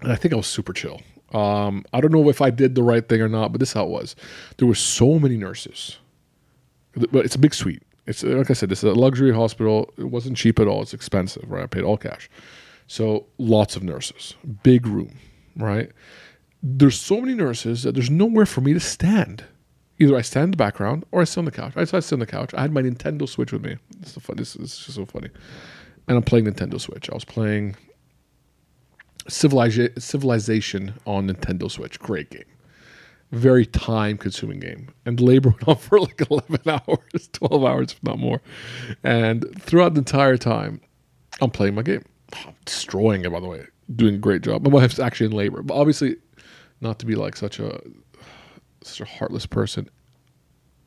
and 0.00 0.12
I 0.12 0.16
think 0.16 0.34
I 0.34 0.36
was 0.36 0.46
super 0.46 0.72
chill. 0.72 1.00
Um, 1.32 1.84
I 1.92 2.00
don't 2.00 2.12
know 2.12 2.28
if 2.28 2.40
I 2.40 2.50
did 2.50 2.74
the 2.74 2.82
right 2.82 3.08
thing 3.08 3.20
or 3.20 3.28
not, 3.28 3.52
but 3.52 3.58
this 3.58 3.70
is 3.70 3.72
how 3.74 3.84
it 3.84 3.90
was. 3.90 4.14
There 4.58 4.68
were 4.68 4.74
so 4.74 5.18
many 5.18 5.36
nurses, 5.36 5.98
but 6.94 7.24
it's 7.24 7.34
a 7.34 7.38
big 7.38 7.54
suite. 7.54 7.82
It's 8.06 8.22
like 8.22 8.50
I 8.50 8.54
said, 8.54 8.68
this 8.68 8.82
is 8.82 8.90
a 8.90 8.94
luxury 8.94 9.32
hospital. 9.32 9.92
It 9.96 10.04
wasn't 10.04 10.36
cheap 10.36 10.58
at 10.58 10.66
all. 10.68 10.82
It's 10.82 10.92
expensive, 10.92 11.50
right? 11.50 11.62
I 11.62 11.66
paid 11.66 11.84
all 11.84 11.96
cash. 11.96 12.28
So 12.86 13.26
lots 13.38 13.76
of 13.76 13.82
nurses, 13.82 14.34
big 14.62 14.86
room, 14.86 15.18
right? 15.56 15.90
There's 16.62 17.00
so 17.00 17.20
many 17.20 17.34
nurses 17.34 17.84
that 17.84 17.94
there's 17.94 18.10
nowhere 18.10 18.46
for 18.46 18.60
me 18.60 18.72
to 18.74 18.80
stand. 18.80 19.44
Either 19.98 20.16
I 20.16 20.20
stand 20.22 20.44
in 20.44 20.50
the 20.52 20.56
background 20.56 21.04
or 21.12 21.20
I 21.20 21.24
sit 21.24 21.38
on 21.38 21.44
the 21.44 21.52
couch. 21.52 21.74
I 21.76 21.84
sit 21.84 22.12
on 22.12 22.18
the 22.18 22.26
couch. 22.26 22.52
I 22.54 22.60
had 22.60 22.72
my 22.72 22.82
Nintendo 22.82 23.28
Switch 23.28 23.52
with 23.52 23.64
me. 23.64 23.76
This 24.00 24.16
is, 24.16 24.22
fun, 24.22 24.36
this 24.36 24.56
is 24.56 24.72
so 24.72 25.06
funny. 25.06 25.30
And 26.08 26.16
I'm 26.16 26.24
playing 26.24 26.46
Nintendo 26.46 26.80
Switch. 26.80 27.08
I 27.08 27.14
was 27.14 27.24
playing 27.24 27.76
Civilization 29.28 30.94
on 31.06 31.28
Nintendo 31.28 31.70
Switch. 31.70 31.98
Great 31.98 32.30
game. 32.30 32.44
Very 33.30 33.64
time 33.64 34.18
consuming 34.18 34.60
game. 34.60 34.88
And 35.06 35.20
labor 35.20 35.50
went 35.50 35.68
on 35.68 35.76
for 35.78 36.00
like 36.00 36.20
11 36.30 36.60
hours, 36.66 37.28
12 37.32 37.64
hours, 37.64 37.92
if 37.92 38.02
not 38.02 38.18
more. 38.18 38.42
And 39.02 39.44
throughout 39.60 39.94
the 39.94 40.00
entire 40.00 40.36
time, 40.36 40.80
I'm 41.40 41.50
playing 41.50 41.74
my 41.74 41.82
game. 41.82 42.04
I'm 42.46 42.54
destroying 42.64 43.24
it, 43.24 43.32
by 43.32 43.40
the 43.40 43.48
way. 43.48 43.66
Doing 43.94 44.16
a 44.16 44.18
great 44.18 44.42
job. 44.42 44.62
My 44.64 44.70
wife's 44.70 44.98
actually 44.98 45.26
in 45.26 45.32
labor. 45.32 45.62
But 45.62 45.74
obviously, 45.74 46.16
not 46.80 46.98
to 46.98 47.06
be 47.06 47.14
like 47.14 47.36
such 47.36 47.58
a 47.58 47.80
such 48.82 49.00
a 49.00 49.04
heartless 49.04 49.46
person. 49.46 49.88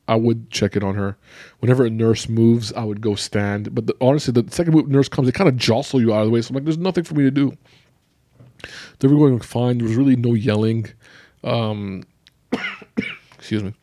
I 0.08 0.14
would 0.14 0.50
check 0.50 0.76
it 0.76 0.84
on 0.84 0.94
her. 0.94 1.16
Whenever 1.58 1.84
a 1.84 1.90
nurse 1.90 2.28
moves, 2.28 2.72
I 2.74 2.84
would 2.84 3.00
go 3.00 3.16
stand. 3.16 3.74
But 3.74 3.88
the, 3.88 3.96
honestly, 4.00 4.32
the 4.32 4.48
second 4.52 4.88
nurse 4.88 5.08
comes, 5.08 5.26
they 5.26 5.32
kind 5.32 5.48
of 5.48 5.56
jostle 5.56 6.00
you 6.00 6.14
out 6.14 6.20
of 6.20 6.26
the 6.26 6.30
way. 6.30 6.42
So 6.42 6.50
I'm 6.50 6.54
like, 6.54 6.64
there's 6.64 6.78
nothing 6.78 7.02
for 7.02 7.14
me 7.14 7.24
to 7.24 7.30
do. 7.30 7.56
They 8.98 9.08
were 9.08 9.16
going 9.16 9.40
fine. 9.40 9.78
There 9.78 9.86
was 9.86 9.96
really 9.96 10.16
no 10.16 10.34
yelling. 10.34 10.86
Um, 11.44 12.04
excuse 13.38 13.62
me. 13.62 13.74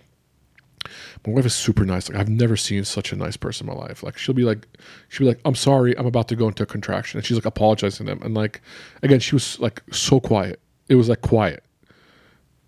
My 1.25 1.33
wife 1.33 1.45
is 1.45 1.53
super 1.55 1.85
nice. 1.85 2.09
Like 2.09 2.19
I've 2.19 2.29
never 2.29 2.57
seen 2.57 2.83
such 2.83 3.13
a 3.13 3.15
nice 3.15 3.37
person 3.37 3.69
in 3.69 3.75
my 3.75 3.81
life. 3.81 4.03
Like 4.03 4.17
she'll 4.17 4.35
be 4.35 4.43
like, 4.43 4.67
she'll 5.07 5.25
be 5.25 5.29
like, 5.29 5.39
"I'm 5.45 5.55
sorry, 5.55 5.97
I'm 5.97 6.05
about 6.05 6.27
to 6.29 6.35
go 6.35 6.47
into 6.49 6.63
a 6.63 6.65
contraction," 6.65 7.17
and 7.17 7.25
she's 7.25 7.37
like 7.37 7.45
apologizing 7.45 8.05
to 8.07 8.11
them. 8.13 8.21
And 8.23 8.33
like, 8.35 8.61
again, 9.03 9.19
she 9.21 9.35
was 9.35 9.57
like 9.59 9.81
so 9.91 10.19
quiet. 10.19 10.59
It 10.89 10.95
was 10.95 11.07
like 11.09 11.21
quiet. 11.21 11.63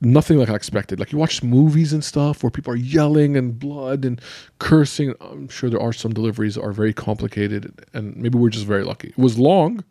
nothing 0.02 0.38
like 0.38 0.50
I 0.50 0.56
expected. 0.56 1.00
Like 1.00 1.12
you 1.12 1.18
watch 1.18 1.44
movies 1.44 1.94
and 1.94 2.04
stuff 2.04 2.44
where 2.44 2.52
people 2.52 2.74
are 2.74 2.78
yelling 2.78 3.36
and 3.38 3.58
blood 3.58 4.06
and 4.06 4.22
cursing. 4.60 5.14
I'm 5.22 5.48
sure 5.50 5.70
there 5.70 5.82
are 5.82 5.94
some 5.94 6.14
deliveries 6.14 6.56
that 6.56 6.64
are 6.64 6.72
very 6.72 6.94
complicated, 6.94 7.74
and 7.94 8.16
maybe 8.16 8.38
we're 8.38 8.50
just 8.50 8.66
very 8.66 8.84
lucky. 8.84 9.10
It 9.10 9.18
was 9.18 9.38
long, 9.40 9.84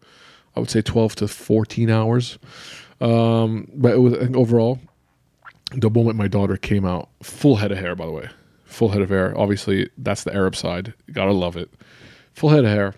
I 0.57 0.61
would 0.61 0.71
say 0.71 0.83
12 0.83 1.17
to 1.17 1.29
14 1.29 1.91
hours, 1.91 2.39
um, 3.01 3.69
but 3.75 3.93
it 3.93 3.99
was 3.99 4.15
I 4.15 4.33
overall. 4.35 4.79
The 5.73 5.91
moment 5.91 6.17
my 6.17 6.29
daughter 6.29 6.57
came 6.57 6.85
out, 6.85 7.09
full 7.23 7.57
head 7.57 7.73
of 7.73 7.79
hair, 7.79 7.97
by 7.97 8.07
the 8.07 8.13
way, 8.13 8.29
full 8.65 8.91
head 8.91 9.03
of 9.03 9.09
hair. 9.09 9.37
Obviously, 9.37 9.91
that's 9.99 10.23
the 10.23 10.33
Arab 10.33 10.55
side. 10.55 10.95
Gotta 11.11 11.33
love 11.33 11.57
it. 11.57 11.71
Full 12.35 12.51
head 12.51 12.65
of 12.65 12.71
hair, 12.71 12.95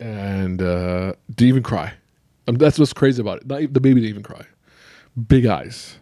and 0.00 0.62
uh, 0.62 1.12
didn't 1.28 1.48
even 1.48 1.62
cry. 1.62 1.92
Um, 2.48 2.56
that's 2.56 2.78
what's 2.78 2.92
crazy 2.92 3.20
about 3.20 3.38
it. 3.38 3.46
Not, 3.46 3.72
the 3.74 3.80
baby 3.80 4.00
didn't 4.00 4.10
even 4.10 4.22
cry. 4.22 4.46
Big 5.28 5.46
eyes. 5.46 5.98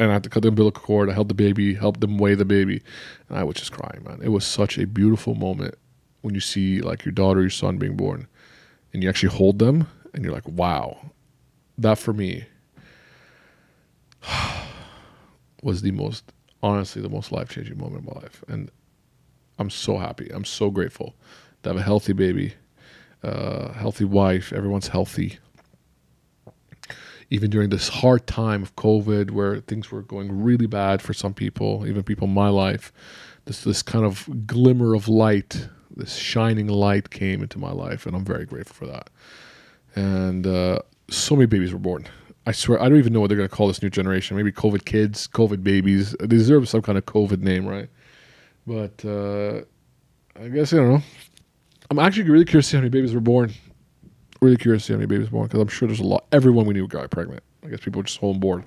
And 0.00 0.10
I 0.10 0.12
had 0.12 0.22
to 0.24 0.30
cut 0.30 0.42
the 0.42 0.48
umbilical 0.48 0.82
cord. 0.82 1.10
I 1.10 1.12
held 1.12 1.28
the 1.28 1.34
baby, 1.34 1.74
helped 1.74 2.00
them 2.00 2.18
weigh 2.18 2.34
the 2.34 2.44
baby, 2.44 2.82
and 3.28 3.38
I 3.38 3.42
was 3.42 3.56
just 3.56 3.72
crying, 3.72 4.04
man. 4.04 4.20
It 4.22 4.28
was 4.28 4.44
such 4.44 4.78
a 4.78 4.86
beautiful 4.86 5.34
moment 5.34 5.74
when 6.20 6.34
you 6.34 6.40
see 6.40 6.80
like 6.80 7.04
your 7.04 7.12
daughter, 7.12 7.40
your 7.40 7.50
son 7.50 7.78
being 7.78 7.96
born, 7.96 8.28
and 8.98 9.04
you 9.04 9.08
actually 9.08 9.28
hold 9.28 9.60
them, 9.60 9.86
and 10.12 10.24
you're 10.24 10.32
like, 10.32 10.48
wow, 10.48 10.98
that 11.78 11.98
for 11.98 12.12
me 12.12 12.46
was 15.62 15.82
the 15.82 15.92
most, 15.92 16.32
honestly, 16.64 17.00
the 17.00 17.08
most 17.08 17.30
life 17.30 17.48
changing 17.48 17.78
moment 17.78 18.08
of 18.08 18.12
my 18.12 18.20
life, 18.22 18.42
and 18.48 18.72
I'm 19.60 19.70
so 19.70 19.98
happy. 19.98 20.28
I'm 20.34 20.44
so 20.44 20.68
grateful 20.68 21.14
to 21.62 21.68
have 21.68 21.76
a 21.76 21.82
healthy 21.82 22.12
baby, 22.12 22.54
uh, 23.22 23.72
healthy 23.74 24.04
wife. 24.04 24.52
Everyone's 24.52 24.88
healthy 24.88 25.38
even 27.30 27.50
during 27.50 27.68
this 27.68 27.88
hard 27.88 28.26
time 28.26 28.62
of 28.62 28.74
COVID, 28.74 29.30
where 29.30 29.60
things 29.60 29.92
were 29.92 30.02
going 30.02 30.42
really 30.42 30.66
bad 30.66 31.00
for 31.00 31.14
some 31.14 31.34
people, 31.34 31.86
even 31.86 32.02
people 32.02 32.26
in 32.26 32.34
my 32.34 32.48
life, 32.48 32.92
this 33.44 33.62
this 33.62 33.80
kind 33.80 34.04
of 34.04 34.28
glimmer 34.44 34.92
of 34.92 35.06
light, 35.06 35.68
this 35.98 36.16
shining 36.16 36.68
light 36.68 37.10
came 37.10 37.42
into 37.42 37.58
my 37.58 37.70
life, 37.70 38.06
and 38.06 38.16
I'm 38.16 38.24
very 38.24 38.46
grateful 38.46 38.74
for 38.74 38.86
that. 38.86 39.10
And 39.94 40.46
uh, 40.46 40.80
so 41.10 41.36
many 41.36 41.46
babies 41.46 41.72
were 41.72 41.78
born. 41.78 42.06
I 42.46 42.52
swear, 42.52 42.80
I 42.80 42.88
don't 42.88 42.98
even 42.98 43.12
know 43.12 43.20
what 43.20 43.28
they're 43.28 43.36
going 43.36 43.48
to 43.48 43.54
call 43.54 43.68
this 43.68 43.82
new 43.82 43.90
generation. 43.90 44.36
Maybe 44.36 44.52
COVID 44.52 44.84
kids, 44.84 45.28
COVID 45.28 45.62
babies. 45.62 46.12
They 46.20 46.26
deserve 46.26 46.68
some 46.68 46.80
kind 46.80 46.96
of 46.96 47.04
COVID 47.04 47.40
name, 47.40 47.66
right? 47.66 47.90
But 48.66 49.04
uh, 49.04 49.62
I 50.42 50.48
guess 50.48 50.72
I 50.72 50.76
don't 50.76 50.88
know. 50.88 51.02
I'm 51.90 51.98
actually 51.98 52.30
really 52.30 52.44
curious 52.44 52.66
to 52.66 52.70
see 52.70 52.76
how 52.76 52.80
many 52.82 52.90
babies 52.90 53.14
were 53.14 53.20
born 53.20 53.52
really 54.40 54.56
curious 54.56 54.82
to 54.82 54.86
see 54.86 54.92
how 54.92 54.98
many 54.98 55.06
babies 55.06 55.30
were 55.30 55.38
born 55.38 55.46
because 55.46 55.60
I'm 55.60 55.68
sure 55.68 55.88
there's 55.88 56.00
a 56.00 56.04
lot. 56.04 56.26
Everyone 56.32 56.66
we 56.66 56.74
knew 56.74 56.86
got 56.86 57.10
pregnant. 57.10 57.42
I 57.64 57.68
guess 57.68 57.80
people 57.80 58.00
are 58.00 58.04
just 58.04 58.22
on 58.22 58.38
board. 58.38 58.64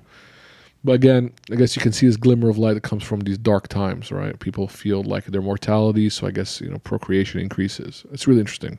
But 0.84 0.92
again, 0.92 1.32
I 1.50 1.54
guess 1.54 1.76
you 1.76 1.82
can 1.82 1.92
see 1.92 2.06
this 2.06 2.16
glimmer 2.16 2.48
of 2.48 2.58
light 2.58 2.74
that 2.74 2.82
comes 2.82 3.04
from 3.04 3.20
these 3.20 3.38
dark 3.38 3.68
times, 3.68 4.10
right? 4.10 4.38
People 4.40 4.66
feel 4.66 5.02
like 5.02 5.26
their 5.26 5.42
mortality, 5.42 6.10
so 6.10 6.26
I 6.26 6.32
guess 6.32 6.60
you 6.60 6.70
know 6.70 6.78
procreation 6.78 7.40
increases. 7.40 8.04
It's 8.12 8.26
really 8.26 8.40
interesting. 8.40 8.78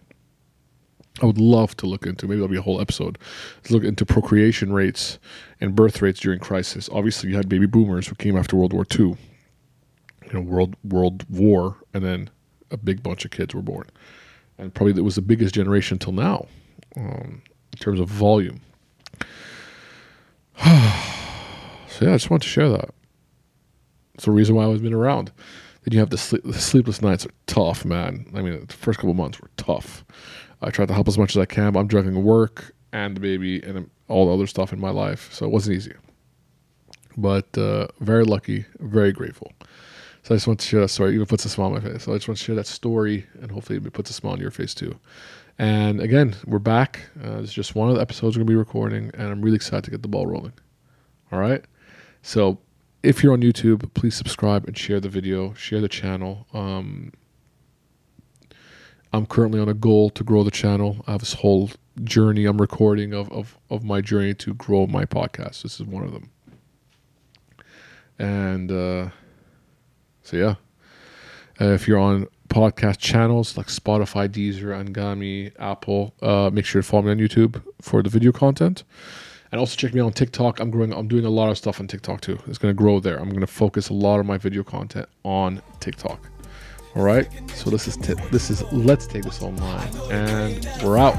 I 1.21 1.25
would 1.27 1.37
love 1.37 1.77
to 1.77 1.85
look 1.85 2.05
into 2.05 2.27
maybe 2.27 2.39
that'll 2.39 2.51
be 2.51 2.57
a 2.57 2.61
whole 2.61 2.81
episode 2.81 3.19
to 3.63 3.73
look 3.73 3.83
into 3.83 4.03
procreation 4.05 4.73
rates 4.73 5.19
and 5.61 5.75
birth 5.75 6.01
rates 6.01 6.19
during 6.19 6.39
crisis. 6.39 6.89
Obviously, 6.91 7.29
you 7.29 7.35
had 7.35 7.47
baby 7.47 7.67
boomers 7.67 8.07
who 8.07 8.15
came 8.15 8.35
after 8.35 8.55
World 8.55 8.73
War 8.73 8.85
II, 8.91 9.15
you 10.25 10.33
know, 10.33 10.41
World 10.41 10.75
World 10.83 11.25
War, 11.29 11.77
and 11.93 12.03
then 12.03 12.29
a 12.69 12.77
big 12.77 13.01
bunch 13.01 13.23
of 13.23 13.31
kids 13.31 13.55
were 13.55 13.61
born, 13.61 13.87
and 14.57 14.73
probably 14.73 14.93
it 14.99 15.05
was 15.05 15.15
the 15.15 15.21
biggest 15.21 15.55
generation 15.55 15.95
until 15.95 16.13
now 16.13 16.47
um, 16.97 17.41
in 17.71 17.79
terms 17.79 18.01
of 18.01 18.09
volume. 18.09 18.59
so 21.93 22.05
yeah, 22.05 22.11
I 22.11 22.15
just 22.15 22.29
want 22.29 22.43
to 22.43 22.49
share 22.49 22.69
that. 22.69 22.89
It's 24.15 24.25
the 24.25 24.31
reason 24.31 24.55
why 24.55 24.65
I've 24.65 24.81
been 24.81 24.93
around. 24.93 25.31
Then 25.83 25.93
you 25.93 25.99
have 25.99 26.09
the, 26.09 26.17
sleep, 26.17 26.43
the 26.43 26.53
sleepless 26.53 27.01
nights 27.01 27.25
are 27.25 27.31
tough, 27.45 27.85
man. 27.85 28.25
I 28.33 28.41
mean, 28.41 28.65
the 28.65 28.73
first 28.73 28.99
couple 28.99 29.13
months 29.13 29.39
were 29.39 29.49
tough. 29.57 30.03
I 30.61 30.69
tried 30.69 30.87
to 30.87 30.93
help 30.93 31.07
as 31.07 31.17
much 31.17 31.35
as 31.35 31.37
I 31.37 31.45
can, 31.45 31.73
but 31.73 31.79
I'm 31.79 31.89
juggling 31.89 32.23
work 32.23 32.73
and 32.93 33.15
the 33.15 33.19
baby 33.19 33.61
and 33.61 33.89
all 34.07 34.27
the 34.27 34.33
other 34.33 34.47
stuff 34.47 34.71
in 34.71 34.79
my 34.79 34.89
life, 34.89 35.31
so 35.33 35.45
it 35.45 35.49
wasn't 35.49 35.75
easy. 35.75 35.93
But 37.17 37.55
uh, 37.57 37.87
very 37.99 38.23
lucky, 38.23 38.65
very 38.79 39.11
grateful. 39.11 39.51
So 40.23 40.33
I 40.33 40.37
just 40.37 40.47
want 40.47 40.61
to 40.61 40.67
share 40.67 40.79
that 40.79 40.89
story. 40.89 41.11
It 41.11 41.15
even 41.15 41.27
puts 41.27 41.43
a 41.45 41.49
smile 41.49 41.67
on 41.67 41.73
my 41.73 41.79
face. 41.81 42.03
So 42.03 42.13
I 42.13 42.15
just 42.15 42.27
want 42.27 42.37
to 42.37 42.43
share 42.43 42.55
that 42.55 42.67
story, 42.67 43.25
and 43.41 43.51
hopefully 43.51 43.77
it 43.77 43.93
puts 43.93 44.09
a 44.09 44.13
smile 44.13 44.33
on 44.33 44.39
your 44.39 44.51
face 44.51 44.73
too. 44.73 44.97
And 45.59 45.99
again, 45.99 46.35
we're 46.45 46.59
back. 46.59 47.01
Uh, 47.23 47.39
it's 47.39 47.53
just 47.53 47.75
one 47.75 47.89
of 47.89 47.95
the 47.95 48.01
episodes 48.01 48.35
we're 48.35 48.39
going 48.43 48.47
to 48.47 48.51
be 48.51 48.55
recording, 48.55 49.11
and 49.13 49.31
I'm 49.31 49.41
really 49.41 49.57
excited 49.57 49.83
to 49.83 49.91
get 49.91 50.01
the 50.01 50.07
ball 50.07 50.25
rolling. 50.25 50.53
All 51.31 51.39
right. 51.39 51.63
So 52.23 52.57
if 53.03 53.21
you're 53.21 53.33
on 53.33 53.41
YouTube, 53.41 53.93
please 53.93 54.15
subscribe 54.15 54.65
and 54.65 54.75
share 54.75 54.99
the 54.99 55.09
video, 55.09 55.53
share 55.53 55.81
the 55.81 55.89
channel. 55.89 56.47
Um, 56.53 57.11
I'm 59.11 59.27
currently 59.27 59.59
on 59.59 59.69
a 59.69 59.75
goal 59.75 60.09
to 60.11 60.23
grow 60.23 60.43
the 60.43 60.49
channel. 60.49 61.03
I 61.05 61.11
have 61.11 61.19
this 61.19 61.33
whole 61.33 61.69
journey 62.03 62.45
I'm 62.45 62.59
recording 62.59 63.13
of, 63.13 63.31
of, 63.31 63.59
of 63.69 63.83
my 63.83 64.01
journey 64.01 64.33
to 64.35 64.55
grow 64.55 64.87
my 64.87 65.05
podcast. 65.05 65.61
This 65.61 65.79
is 65.79 65.83
one 65.83 66.03
of 66.03 66.11
them. 66.11 66.31
And 68.17 68.71
uh, 68.71 69.09
so, 70.23 70.37
yeah. 70.37 70.55
Uh, 71.61 71.73
if 71.73 71.87
you're 71.87 71.99
on 71.99 72.27
podcast 72.53 72.99
channels 72.99 73.57
like 73.57 73.67
Spotify, 73.67 74.29
Deezer, 74.29 74.71
Anghami, 74.73 75.51
Apple. 75.59 76.13
Uh, 76.21 76.49
make 76.53 76.65
sure 76.65 76.81
to 76.81 76.87
follow 76.87 77.03
me 77.03 77.11
on 77.11 77.17
YouTube 77.17 77.61
for 77.81 78.03
the 78.03 78.09
video 78.09 78.31
content. 78.31 78.83
And 79.53 79.59
also 79.59 79.75
check 79.75 79.93
me 79.93 80.01
out 80.01 80.07
on 80.07 80.13
TikTok. 80.13 80.59
I'm 80.59 80.71
growing. 80.71 80.91
I'm 80.91 81.07
doing 81.07 81.25
a 81.25 81.29
lot 81.29 81.51
of 81.51 81.59
stuff 81.59 81.79
on 81.79 81.85
TikTok 81.85 82.21
too. 82.21 82.39
It's 82.47 82.57
going 82.57 82.73
to 82.73 82.77
grow 82.77 82.99
there. 82.99 83.19
I'm 83.19 83.29
going 83.29 83.41
to 83.41 83.45
focus 83.45 83.89
a 83.89 83.93
lot 83.93 84.19
of 84.19 84.25
my 84.25 84.35
video 84.35 84.63
content 84.63 85.07
on 85.21 85.61
TikTok. 85.79 86.27
All 86.95 87.03
right. 87.03 87.29
So 87.51 87.69
this 87.69 87.87
is 87.87 87.95
t- 87.95 88.15
this 88.31 88.49
is 88.49 88.63
let's 88.73 89.05
take 89.05 89.25
this 89.25 89.43
online, 89.43 89.95
and 90.09 90.67
we're 90.83 90.97
out. 90.97 91.13